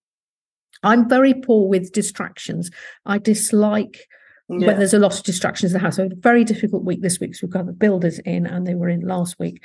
i'm 0.82 1.08
very 1.08 1.34
poor 1.34 1.68
with 1.68 1.92
distractions. 1.92 2.70
I 3.06 3.18
dislike 3.18 4.08
yeah. 4.48 4.66
when 4.66 4.78
there's 4.78 4.94
a 4.94 4.98
lot 4.98 5.16
of 5.16 5.24
distractions 5.24 5.72
in 5.72 5.78
the 5.78 5.84
house. 5.84 5.96
So 5.96 6.06
a 6.06 6.14
very 6.14 6.44
difficult 6.44 6.84
week 6.84 7.02
this 7.02 7.20
week. 7.20 7.34
So 7.34 7.46
we've 7.46 7.52
got 7.52 7.66
the 7.66 7.72
builders 7.72 8.18
in 8.20 8.46
and 8.46 8.66
they 8.66 8.74
were 8.74 8.88
in 8.88 9.00
last 9.00 9.38
week. 9.38 9.62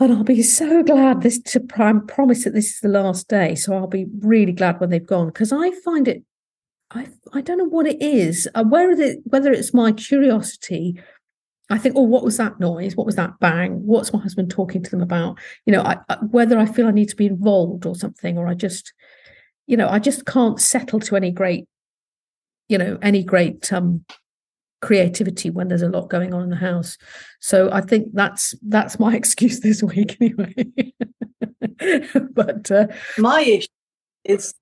And 0.00 0.12
I'll 0.12 0.24
be 0.24 0.42
so 0.42 0.82
glad 0.82 1.22
this 1.22 1.40
to 1.40 1.60
prime 1.60 2.06
promise 2.06 2.44
that 2.44 2.54
this 2.54 2.74
is 2.74 2.80
the 2.80 2.88
last 2.88 3.28
day. 3.28 3.54
So 3.54 3.74
I'll 3.74 3.86
be 3.86 4.06
really 4.20 4.52
glad 4.52 4.80
when 4.80 4.90
they've 4.90 5.06
gone 5.06 5.26
because 5.26 5.52
I 5.52 5.70
find 5.84 6.08
it 6.08 6.24
I 6.90 7.08
I 7.32 7.40
don't 7.40 7.58
know 7.58 7.68
what 7.68 7.86
it 7.86 8.02
is. 8.02 8.48
Uh, 8.54 8.64
whether 8.64 8.90
it 9.00 9.20
whether 9.24 9.52
it's 9.52 9.72
my 9.72 9.92
curiosity 9.92 11.00
I 11.70 11.78
think, 11.78 11.94
oh, 11.96 12.02
what 12.02 12.22
was 12.22 12.36
that 12.36 12.60
noise? 12.60 12.96
What 12.96 13.06
was 13.06 13.16
that 13.16 13.38
bang? 13.40 13.86
What's 13.86 14.12
my 14.12 14.20
husband 14.20 14.50
talking 14.50 14.82
to 14.82 14.90
them 14.90 15.00
about? 15.00 15.38
You 15.64 15.72
know, 15.72 15.80
I, 15.82 15.96
I, 16.10 16.16
whether 16.16 16.58
I 16.58 16.66
feel 16.66 16.86
I 16.86 16.90
need 16.90 17.08
to 17.08 17.16
be 17.16 17.24
involved 17.24 17.86
or 17.86 17.94
something, 17.94 18.36
or 18.36 18.46
I 18.46 18.52
just, 18.52 18.92
you 19.66 19.78
know, 19.78 19.88
I 19.88 19.98
just 19.98 20.26
can't 20.26 20.60
settle 20.60 21.00
to 21.00 21.16
any 21.16 21.30
great 21.30 21.66
you 22.72 22.78
know 22.78 22.98
any 23.02 23.22
great 23.22 23.70
um, 23.70 24.02
creativity 24.80 25.50
when 25.50 25.68
there's 25.68 25.82
a 25.82 25.88
lot 25.88 26.08
going 26.08 26.32
on 26.32 26.42
in 26.42 26.50
the 26.50 26.56
house. 26.56 26.98
So 27.38 27.70
I 27.70 27.82
think 27.82 28.08
that's 28.14 28.54
that's 28.62 28.98
my 28.98 29.14
excuse 29.20 29.60
this 29.60 29.82
week 29.82 30.16
anyway. 30.20 30.54
but 32.32 32.70
uh, 32.70 32.88
my 33.18 33.42
issue 33.42 33.68
is 34.24 34.54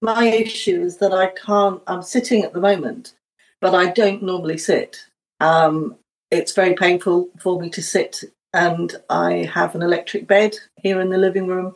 my 0.00 0.24
issue 0.26 0.80
is 0.80 0.98
that 0.98 1.12
I 1.12 1.26
can't. 1.26 1.82
I'm 1.88 2.02
sitting 2.02 2.44
at 2.44 2.52
the 2.52 2.60
moment, 2.60 3.14
but 3.60 3.74
I 3.74 3.90
don't 3.90 4.22
normally 4.22 4.58
sit. 4.58 4.96
Um, 5.40 5.96
it's 6.30 6.52
very 6.52 6.74
painful 6.74 7.28
for 7.40 7.60
me 7.60 7.68
to 7.70 7.82
sit, 7.82 8.22
and 8.54 8.94
I 9.10 9.50
have 9.52 9.74
an 9.74 9.82
electric 9.82 10.28
bed 10.28 10.56
here 10.76 11.00
in 11.00 11.10
the 11.10 11.18
living 11.18 11.48
room, 11.48 11.74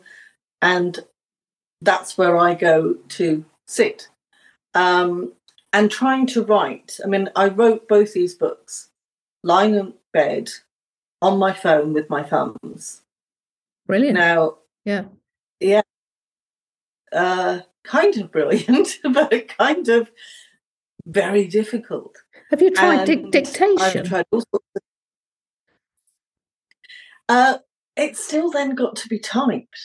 and 0.61 0.99
that's 1.81 2.17
where 2.17 2.37
I 2.37 2.53
go 2.53 2.93
to 2.93 3.43
sit. 3.67 4.07
Um, 4.75 5.33
and 5.71 5.89
trying 5.89 6.27
to 6.27 6.43
write. 6.43 6.99
I 7.03 7.07
mean, 7.07 7.29
I 7.35 7.47
wrote 7.47 7.87
both 7.87 8.13
these 8.13 8.35
books 8.35 8.89
lying 9.43 9.75
in 9.75 9.93
bed 10.11 10.49
on 11.21 11.39
my 11.39 11.53
phone 11.53 11.93
with 11.93 12.09
my 12.09 12.23
thumbs. 12.23 13.01
Brilliant. 13.87 14.17
Now, 14.17 14.57
yeah, 14.85 15.05
yeah, 15.59 15.81
uh, 17.11 17.59
kind 17.83 18.17
of 18.17 18.31
brilliant, 18.31 18.99
but 19.13 19.47
kind 19.57 19.87
of 19.89 20.11
very 21.05 21.47
difficult. 21.47 22.15
Have 22.49 22.61
you 22.61 22.71
tried 22.71 23.05
di- 23.05 23.29
dictation? 23.29 23.77
I've 23.79 24.03
tried 24.03 24.25
all 24.31 24.41
sorts 24.41 24.67
of... 24.75 24.81
uh, 27.29 27.57
it's 27.95 28.23
still 28.23 28.51
then 28.51 28.75
got 28.75 28.95
to 28.97 29.07
be 29.07 29.19
typed. 29.19 29.79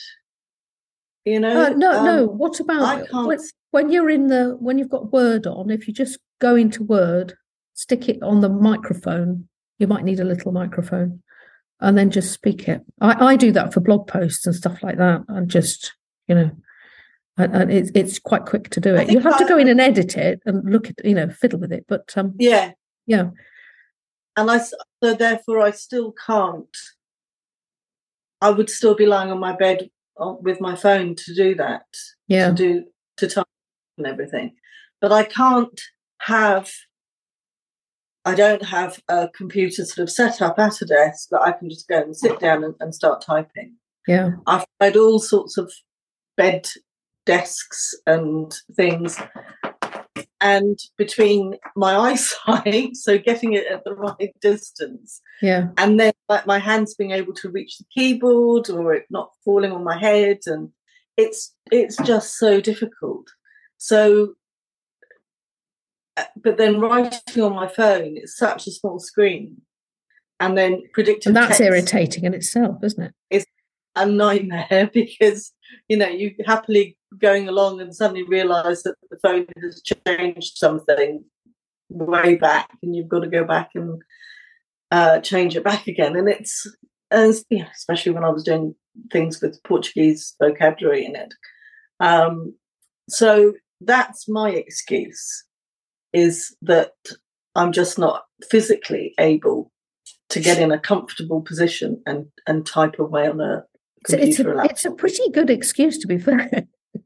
You 1.25 1.39
know, 1.39 1.65
uh, 1.65 1.69
no, 1.69 1.91
um, 1.91 2.05
no. 2.05 2.25
What 2.25 2.59
about 2.59 2.81
I 2.81 3.05
can't 3.05 3.27
when, 3.27 3.39
when 3.71 3.91
you're 3.91 4.09
in 4.09 4.27
the 4.27 4.57
when 4.59 4.77
you've 4.77 4.89
got 4.89 5.11
Word 5.11 5.47
on? 5.47 5.69
If 5.69 5.87
you 5.87 5.93
just 5.93 6.19
go 6.39 6.55
into 6.55 6.83
Word, 6.83 7.35
stick 7.73 8.09
it 8.09 8.21
on 8.21 8.41
the 8.41 8.49
microphone. 8.49 9.47
You 9.77 9.87
might 9.87 10.03
need 10.03 10.19
a 10.19 10.25
little 10.25 10.51
microphone, 10.51 11.21
and 11.79 11.97
then 11.97 12.11
just 12.11 12.31
speak 12.31 12.67
it. 12.67 12.81
I, 13.01 13.31
I 13.31 13.35
do 13.35 13.51
that 13.51 13.73
for 13.73 13.79
blog 13.79 14.07
posts 14.07 14.45
and 14.45 14.55
stuff 14.55 14.81
like 14.83 14.97
that. 14.97 15.21
And 15.27 15.49
just 15.49 15.93
you 16.27 16.35
know, 16.35 16.51
and, 17.37 17.71
it's 17.71 17.91
it's 17.93 18.19
quite 18.19 18.45
quick 18.45 18.69
to 18.71 18.79
do 18.79 18.95
it. 18.95 19.11
You 19.11 19.19
have 19.19 19.37
to 19.37 19.45
go 19.45 19.57
in 19.57 19.67
and 19.67 19.79
edit 19.79 20.17
it 20.17 20.41
and 20.45 20.69
look 20.69 20.89
at 20.89 21.03
you 21.05 21.15
know 21.15 21.29
fiddle 21.29 21.59
with 21.59 21.71
it. 21.71 21.85
But 21.87 22.13
um, 22.17 22.33
yeah, 22.37 22.71
yeah. 23.05 23.29
And 24.35 24.49
I 24.49 24.59
so 24.59 25.13
therefore 25.13 25.61
I 25.61 25.71
still 25.71 26.13
can't. 26.25 26.77
I 28.41 28.49
would 28.51 28.69
still 28.69 28.95
be 28.95 29.05
lying 29.05 29.31
on 29.31 29.39
my 29.39 29.53
bed 29.53 29.89
with 30.17 30.61
my 30.61 30.75
phone 30.75 31.15
to 31.15 31.35
do 31.35 31.55
that. 31.55 31.85
Yeah. 32.27 32.49
To 32.49 32.53
do 32.53 32.85
to 33.17 33.27
type 33.27 33.45
and 33.99 34.07
everything, 34.07 34.55
but 35.01 35.11
I 35.11 35.23
can't 35.23 35.79
have. 36.21 36.69
I 38.25 38.35
don't 38.35 38.65
have 38.65 39.01
a 39.07 39.29
computer 39.29 39.85
sort 39.85 40.03
of 40.03 40.11
set 40.11 40.41
up 40.41 40.59
at 40.59 40.81
a 40.81 40.85
desk 40.85 41.29
that 41.31 41.41
I 41.41 41.51
can 41.53 41.69
just 41.69 41.87
go 41.87 42.01
and 42.01 42.15
sit 42.15 42.39
down 42.39 42.63
and, 42.63 42.75
and 42.79 42.93
start 42.93 43.23
typing. 43.25 43.75
Yeah. 44.07 44.31
I've 44.45 44.65
tried 44.79 44.97
all 44.97 45.19
sorts 45.19 45.57
of 45.57 45.71
bed 46.35 46.67
desks 47.25 47.95
and 48.05 48.53
things 48.75 49.17
and 50.41 50.79
between 50.97 51.55
my 51.75 51.95
eyesight, 52.11 52.95
so 52.95 53.17
getting 53.17 53.53
it 53.53 53.65
at 53.67 53.83
the 53.83 53.93
right 53.93 54.33
distance, 54.41 55.21
yeah, 55.41 55.69
and 55.77 55.99
then 55.99 56.13
like 56.27 56.45
my 56.45 56.59
hands 56.59 56.95
being 56.95 57.11
able 57.11 57.33
to 57.33 57.49
reach 57.49 57.77
the 57.77 57.85
keyboard 57.93 58.69
or 58.69 58.93
it 58.93 59.05
not 59.09 59.31
falling 59.43 59.71
on 59.71 59.83
my 59.83 59.97
head, 59.97 60.39
and 60.45 60.69
it's 61.17 61.53
it's 61.71 61.97
just 61.97 62.37
so 62.37 62.61
difficult. 62.61 63.27
So 63.79 64.35
but 66.41 66.57
then 66.57 66.79
writing 66.79 67.43
on 67.43 67.55
my 67.55 67.67
phone, 67.67 68.17
it's 68.17 68.37
such 68.37 68.67
a 68.67 68.71
small 68.71 68.99
screen. 68.99 69.61
And 70.39 70.57
then 70.57 70.83
predictive 70.93 71.31
And 71.31 71.35
that's 71.37 71.57
text 71.57 71.61
irritating 71.61 72.23
in 72.23 72.33
itself, 72.33 72.77
isn't 72.83 73.03
it? 73.03 73.13
it? 73.29 73.37
is 73.37 73.45
a 73.95 74.05
nightmare 74.05 74.89
because 74.93 75.51
you 75.87 75.97
know 75.97 76.07
you're 76.07 76.31
happily 76.45 76.97
going 77.17 77.49
along 77.49 77.81
and 77.81 77.93
suddenly 77.93 78.23
realise 78.23 78.83
that 78.83 78.95
the 79.09 79.17
phone 79.21 79.45
has 79.61 79.81
changed 79.81 80.57
something 80.57 81.23
way 81.89 82.35
back, 82.35 82.69
and 82.81 82.95
you've 82.95 83.09
got 83.09 83.21
to 83.21 83.29
go 83.29 83.43
back 83.43 83.71
and 83.75 84.01
uh, 84.91 85.19
change 85.19 85.55
it 85.57 85.63
back 85.63 85.87
again. 85.87 86.15
And 86.15 86.29
it's, 86.29 86.65
as 87.11 87.45
yeah, 87.49 87.67
especially 87.75 88.13
when 88.13 88.23
I 88.23 88.29
was 88.29 88.43
doing 88.43 88.75
things 89.11 89.41
with 89.41 89.61
Portuguese 89.63 90.35
vocabulary 90.41 91.05
in 91.05 91.15
it. 91.15 91.33
Um, 91.99 92.53
so 93.09 93.53
that's 93.81 94.27
my 94.27 94.49
excuse 94.51 95.43
is 96.13 96.55
that 96.61 96.93
I'm 97.55 97.71
just 97.71 97.99
not 97.99 98.23
physically 98.49 99.13
able 99.19 99.71
to 100.29 100.39
get 100.39 100.59
in 100.59 100.71
a 100.71 100.79
comfortable 100.79 101.41
position 101.41 102.01
and, 102.05 102.27
and 102.47 102.65
type 102.65 102.99
away 102.99 103.27
on 103.27 103.41
a 103.41 103.63
So 104.07 104.17
it's, 104.17 104.37
computer. 104.37 104.59
a, 104.59 104.65
it's 104.65 104.85
a 104.85 104.91
pretty 104.91 105.29
good 105.31 105.49
excuse, 105.49 105.97
to 105.99 106.07
be 106.07 106.17
fair. 106.17 106.49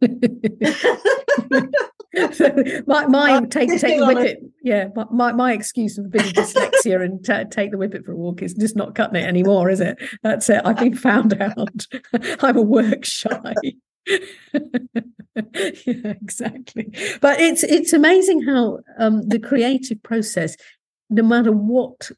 my 2.85 3.05
my 3.07 3.41
take 3.49 3.69
take 3.79 3.97
the 3.99 4.03
on 4.03 4.17
a- 4.17 4.35
Yeah, 4.61 4.87
my, 5.11 5.31
my 5.31 5.53
excuse 5.53 5.97
of 5.97 6.11
being 6.11 6.25
dyslexia 6.25 7.03
and 7.03 7.23
ta 7.25 7.43
take 7.49 7.71
the 7.71 7.77
whippet 7.77 8.05
for 8.05 8.11
a 8.11 8.15
walk 8.15 8.41
is 8.41 8.53
just 8.53 8.75
not 8.75 8.95
cutting 8.95 9.21
it 9.21 9.27
anymore, 9.27 9.69
is 9.69 9.79
it? 9.79 9.97
That's 10.21 10.49
it. 10.49 10.61
I've 10.63 10.77
been 10.77 10.95
found 10.95 11.39
out. 11.41 11.87
I'm 12.41 12.57
a 12.57 12.61
work 12.61 13.05
shy. 13.05 13.53
yeah, 15.85 15.85
exactly. 15.85 16.89
But 17.21 17.39
it's 17.39 17.63
it's 17.63 17.93
amazing 17.93 18.43
how 18.43 18.79
um, 18.97 19.27
the 19.27 19.39
creative 19.39 20.01
process, 20.03 20.55
no 21.09 21.23
matter 21.23 21.51
what 21.51 22.11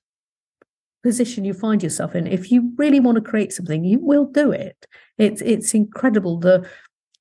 position 1.04 1.45
you 1.45 1.54
find 1.54 1.84
yourself 1.84 2.15
in, 2.15 2.28
if 2.28 2.52
you 2.52 2.71
really 2.78 3.00
want 3.00 3.15
to 3.15 3.21
create 3.21 3.54
something, 3.54 3.84
you 3.84 4.00
will 4.00 4.26
do 4.26 4.52
it. 4.52 4.86
It's 5.17 5.41
it's 5.41 5.74
incredible 5.74 6.39
the 6.39 6.67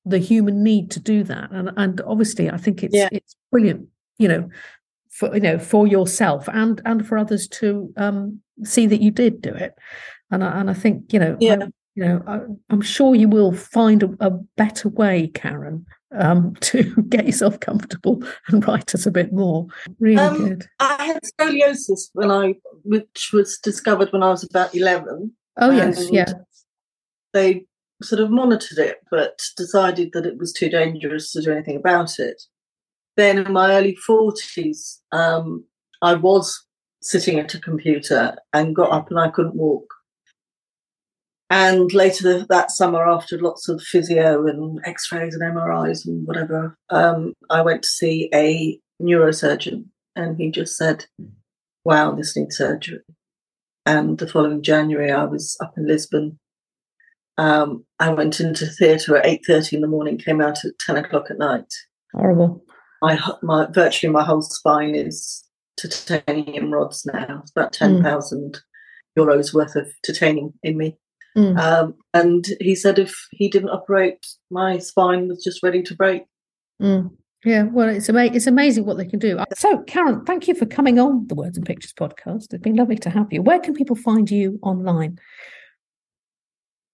the 0.05 0.19
human 0.19 0.63
need 0.63 0.91
to 0.91 0.99
do 0.99 1.23
that, 1.23 1.51
and 1.51 1.71
and 1.77 2.01
obviously, 2.01 2.49
I 2.49 2.57
think 2.57 2.83
it's 2.83 2.95
Yeah. 2.95 3.09
it's 3.11 3.35
brilliant. 3.51 3.87
You 4.17 4.27
know, 4.27 4.49
for 5.11 5.33
you 5.33 5.41
know 5.41 5.59
for 5.59 5.87
yourself 5.87 6.47
and 6.49 6.81
and 6.85 7.07
for 7.07 7.17
others 7.17 7.47
to 7.47 7.91
um, 7.97 8.41
see 8.63 8.87
that 8.87 9.01
you 9.01 9.11
did 9.11 9.41
do 9.41 9.53
it. 9.53 9.73
And 10.31 10.43
I, 10.43 10.59
and 10.59 10.69
I 10.69 10.73
think 10.73 11.13
you 11.13 11.19
know, 11.19 11.37
Yeah. 11.39 11.67
You 11.95 12.03
know, 12.03 12.23
I, 12.27 12.41
I'm 12.69 12.81
sure 12.81 13.15
you 13.15 13.29
will 13.29 13.53
find 13.53 14.03
a, 14.03 14.09
a 14.19 14.31
better 14.57 14.89
way, 14.89 15.27
Karen, 15.27 15.85
um, 16.17 16.55
to 16.61 16.83
get 17.09 17.25
yourself 17.25 17.59
comfortable 17.59 18.21
and 18.47 18.65
write 18.67 18.93
us 18.93 19.05
a 19.05 19.11
bit 19.11 19.31
more. 19.31 19.67
Really 19.99 20.17
Um, 20.17 20.37
good. 20.37 20.67
I 20.79 21.05
had 21.05 21.21
scoliosis 21.23 22.09
when 22.13 22.31
I, 22.31 22.55
which 22.83 23.29
was 23.33 23.57
discovered 23.59 24.11
when 24.11 24.23
I 24.23 24.29
was 24.29 24.43
about 24.43 24.75
eleven. 24.75 25.33
Oh 25.57 25.71
yes, 25.71 26.09
yeah. 26.11 26.33
They 27.33 27.65
sort 28.03 28.21
of 28.21 28.29
monitored 28.29 28.77
it, 28.77 28.97
but 29.09 29.39
decided 29.55 30.11
that 30.13 30.25
it 30.25 30.37
was 30.37 30.51
too 30.51 30.69
dangerous 30.69 31.31
to 31.31 31.41
do 31.41 31.51
anything 31.53 31.77
about 31.77 32.19
it. 32.19 32.41
Then 33.15 33.37
in 33.37 33.53
my 33.53 33.71
early 33.73 33.95
forties, 33.95 35.01
um, 35.13 35.63
I 36.01 36.13
was 36.15 36.61
sitting 37.01 37.39
at 37.39 37.53
a 37.53 37.59
computer 37.59 38.35
and 38.51 38.75
got 38.75 38.91
up 38.91 39.09
and 39.09 39.19
I 39.19 39.29
couldn't 39.29 39.55
walk. 39.55 39.85
And 41.49 41.93
later 41.93 42.43
that 42.49 42.71
summer, 42.71 43.07
after 43.07 43.37
lots 43.37 43.69
of 43.69 43.81
physio 43.81 44.47
and 44.47 44.79
X-rays 44.85 45.35
and 45.35 45.43
MRIs 45.43 46.05
and 46.05 46.25
whatever, 46.27 46.75
um, 46.89 47.33
I 47.49 47.61
went 47.61 47.83
to 47.83 47.89
see 47.89 48.29
a 48.33 48.79
neurosurgeon, 49.01 49.85
and 50.15 50.37
he 50.37 50.49
just 50.49 50.75
said, 50.75 51.05
"Wow, 51.83 52.15
this 52.15 52.35
needs 52.35 52.57
surgery." 52.57 53.01
And 53.85 54.17
the 54.17 54.27
following 54.27 54.63
January, 54.63 55.11
I 55.11 55.25
was 55.25 55.55
up 55.61 55.77
in 55.77 55.87
Lisbon. 55.87 56.39
Um, 57.37 57.85
I 57.99 58.11
went 58.11 58.39
into 58.39 58.65
theatre 58.65 59.17
at 59.17 59.25
eight 59.27 59.41
thirty 59.45 59.75
in 59.75 59.83
the 59.83 59.87
morning, 59.87 60.17
came 60.17 60.41
out 60.41 60.65
at 60.65 60.79
ten 60.79 60.97
o'clock 60.97 61.29
at 61.29 61.37
night. 61.37 61.71
Horrible. 62.13 62.63
My, 63.03 63.19
my 63.43 63.67
virtually 63.71 64.11
my 64.11 64.23
whole 64.23 64.41
spine 64.41 64.95
is 64.95 65.43
titanium 65.77 66.71
rods 66.71 67.05
now. 67.05 67.41
It's 67.41 67.51
about 67.51 67.73
ten 67.73 68.01
thousand 68.01 68.61
euros 69.17 69.53
worth 69.53 69.75
of 69.75 69.87
titanium 70.03 70.53
in 70.63 70.77
me. 70.77 70.97
Mm. 71.37 71.59
Um, 71.59 71.95
and 72.13 72.45
he 72.61 72.75
said 72.75 72.97
if 72.97 73.13
he 73.31 73.49
didn't 73.49 73.69
operate, 73.69 74.25
my 74.49 74.77
spine 74.77 75.27
was 75.27 75.43
just 75.43 75.61
ready 75.61 75.81
to 75.83 75.95
break. 75.95 76.23
Mm. 76.81 77.11
Yeah, 77.43 77.63
well, 77.63 77.89
it's 77.89 78.09
ama- 78.09 78.31
it's 78.33 78.47
amazing 78.47 78.85
what 78.85 78.97
they 78.97 79.05
can 79.05 79.19
do. 79.19 79.39
So, 79.53 79.83
Karen, 79.83 80.25
thank 80.25 80.47
you 80.47 80.55
for 80.55 80.65
coming 80.65 80.97
on 80.97 81.27
the 81.27 81.35
Words 81.35 81.57
and 81.57 81.65
Pictures 81.65 81.93
podcast. 81.93 82.53
It's 82.53 82.63
been 82.63 82.75
lovely 82.75 82.97
to 82.97 83.09
have 83.11 83.31
you. 83.31 83.43
Where 83.43 83.59
can 83.59 83.75
people 83.75 83.95
find 83.95 84.29
you 84.31 84.57
online? 84.63 85.19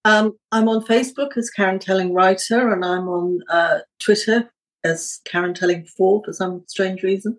Um, 0.04 0.32
I'm 0.50 0.68
on 0.68 0.84
Facebook 0.84 1.36
as 1.38 1.48
Karen 1.48 1.78
Telling 1.78 2.12
Writer, 2.12 2.70
and 2.70 2.84
I'm 2.84 3.08
on 3.08 3.38
uh, 3.48 3.78
Twitter 3.98 4.52
as 4.84 5.20
Karen 5.24 5.54
Telling 5.54 5.86
Four 5.96 6.22
for 6.24 6.34
some 6.34 6.64
strange 6.66 7.02
reason. 7.02 7.38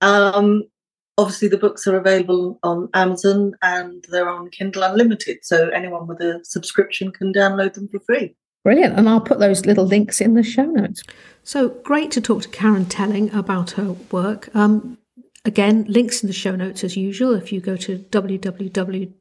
Um, 0.00 0.64
obviously, 1.18 1.48
the 1.48 1.58
books 1.58 1.86
are 1.86 1.98
available 1.98 2.58
on 2.62 2.88
Amazon 2.94 3.52
and 3.60 4.04
they're 4.08 4.28
on 4.28 4.48
Kindle 4.50 4.84
Unlimited, 4.84 5.38
so 5.42 5.68
anyone 5.68 6.06
with 6.06 6.20
a 6.20 6.40
subscription 6.44 7.10
can 7.10 7.32
download 7.32 7.74
them 7.74 7.88
for 7.88 8.00
free. 8.00 8.34
Brilliant. 8.64 8.98
And 8.98 9.08
I'll 9.08 9.20
put 9.20 9.38
those 9.38 9.66
little 9.66 9.84
links 9.84 10.20
in 10.20 10.34
the 10.34 10.42
show 10.42 10.64
notes. 10.64 11.02
So 11.42 11.68
great 11.68 12.10
to 12.12 12.20
talk 12.20 12.42
to 12.42 12.48
Karen 12.48 12.86
Telling 12.86 13.32
about 13.34 13.72
her 13.72 13.92
work. 14.10 14.54
Um, 14.54 14.98
again, 15.44 15.84
links 15.88 16.22
in 16.22 16.26
the 16.26 16.32
show 16.32 16.54
notes 16.56 16.84
as 16.84 16.96
usual. 16.96 17.34
If 17.34 17.52
you 17.52 17.60
go 17.60 17.76
to 17.76 17.98
www. 17.98 19.12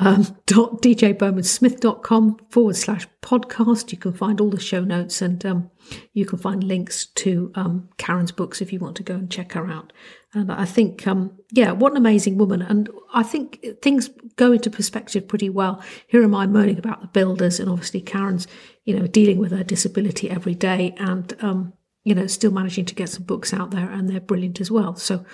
Um, 0.00 0.36
dot 0.46 0.80
djbowmansmith.com 0.80 2.38
forward 2.48 2.76
slash 2.76 3.06
podcast. 3.22 3.92
You 3.92 3.98
can 3.98 4.14
find 4.14 4.40
all 4.40 4.48
the 4.48 4.58
show 4.58 4.82
notes 4.82 5.20
and 5.20 5.44
um, 5.44 5.70
you 6.14 6.24
can 6.24 6.38
find 6.38 6.64
links 6.64 7.04
to 7.16 7.52
um, 7.54 7.90
Karen's 7.98 8.32
books 8.32 8.62
if 8.62 8.72
you 8.72 8.78
want 8.78 8.96
to 8.96 9.02
go 9.02 9.14
and 9.14 9.30
check 9.30 9.52
her 9.52 9.66
out. 9.66 9.92
And 10.32 10.50
I 10.50 10.64
think, 10.64 11.06
um, 11.06 11.38
yeah, 11.52 11.72
what 11.72 11.92
an 11.92 11.98
amazing 11.98 12.38
woman. 12.38 12.62
And 12.62 12.88
I 13.12 13.22
think 13.22 13.64
things 13.82 14.08
go 14.36 14.52
into 14.52 14.70
perspective 14.70 15.28
pretty 15.28 15.50
well. 15.50 15.82
Here 16.06 16.22
am 16.22 16.34
I 16.34 16.46
moaning 16.46 16.78
about 16.78 17.00
the 17.00 17.08
builders, 17.08 17.60
and 17.60 17.68
obviously 17.68 18.00
Karen's, 18.00 18.46
you 18.84 18.96
know, 18.98 19.06
dealing 19.06 19.38
with 19.38 19.50
her 19.50 19.64
disability 19.64 20.30
every 20.30 20.54
day 20.54 20.94
and, 20.98 21.34
um, 21.40 21.72
you 22.04 22.14
know, 22.14 22.26
still 22.26 22.52
managing 22.52 22.86
to 22.86 22.94
get 22.94 23.08
some 23.08 23.24
books 23.24 23.52
out 23.52 23.72
there, 23.72 23.90
and 23.90 24.08
they're 24.08 24.20
brilliant 24.20 24.60
as 24.60 24.70
well. 24.70 24.94
So 24.94 25.24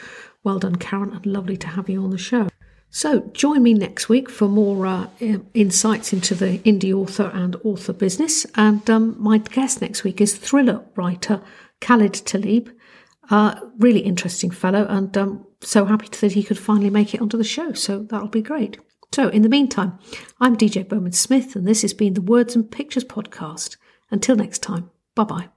well 0.42 0.58
done, 0.58 0.76
Karen, 0.76 1.12
and 1.12 1.26
lovely 1.26 1.56
to 1.58 1.68
have 1.68 1.88
you 1.88 2.02
on 2.02 2.10
the 2.10 2.18
show. 2.18 2.48
So 2.96 3.20
join 3.34 3.62
me 3.62 3.74
next 3.74 4.08
week 4.08 4.30
for 4.30 4.48
more 4.48 4.86
uh, 4.86 5.08
insights 5.52 6.14
into 6.14 6.34
the 6.34 6.60
indie 6.60 6.94
author 6.94 7.30
and 7.34 7.54
author 7.62 7.92
business. 7.92 8.46
And 8.54 8.88
um, 8.88 9.16
my 9.18 9.36
guest 9.36 9.82
next 9.82 10.02
week 10.02 10.18
is 10.18 10.34
thriller 10.34 10.82
writer 10.96 11.42
Khaled 11.82 12.14
Talib. 12.14 12.70
Uh, 13.28 13.60
really 13.76 14.00
interesting 14.00 14.50
fellow, 14.50 14.86
and 14.88 15.14
um, 15.18 15.46
so 15.60 15.84
happy 15.84 16.08
that 16.08 16.32
he 16.32 16.42
could 16.42 16.58
finally 16.58 16.88
make 16.88 17.12
it 17.12 17.20
onto 17.20 17.36
the 17.36 17.44
show. 17.44 17.74
So 17.74 18.04
that'll 18.04 18.28
be 18.28 18.40
great. 18.40 18.78
So, 19.12 19.28
in 19.28 19.42
the 19.42 19.50
meantime, 19.50 19.98
I'm 20.40 20.56
DJ 20.56 20.88
Bowman 20.88 21.12
Smith, 21.12 21.54
and 21.54 21.68
this 21.68 21.82
has 21.82 21.92
been 21.92 22.14
the 22.14 22.22
Words 22.22 22.56
and 22.56 22.70
Pictures 22.70 23.04
podcast. 23.04 23.76
Until 24.10 24.36
next 24.36 24.62
time, 24.62 24.88
bye 25.14 25.24
bye. 25.24 25.48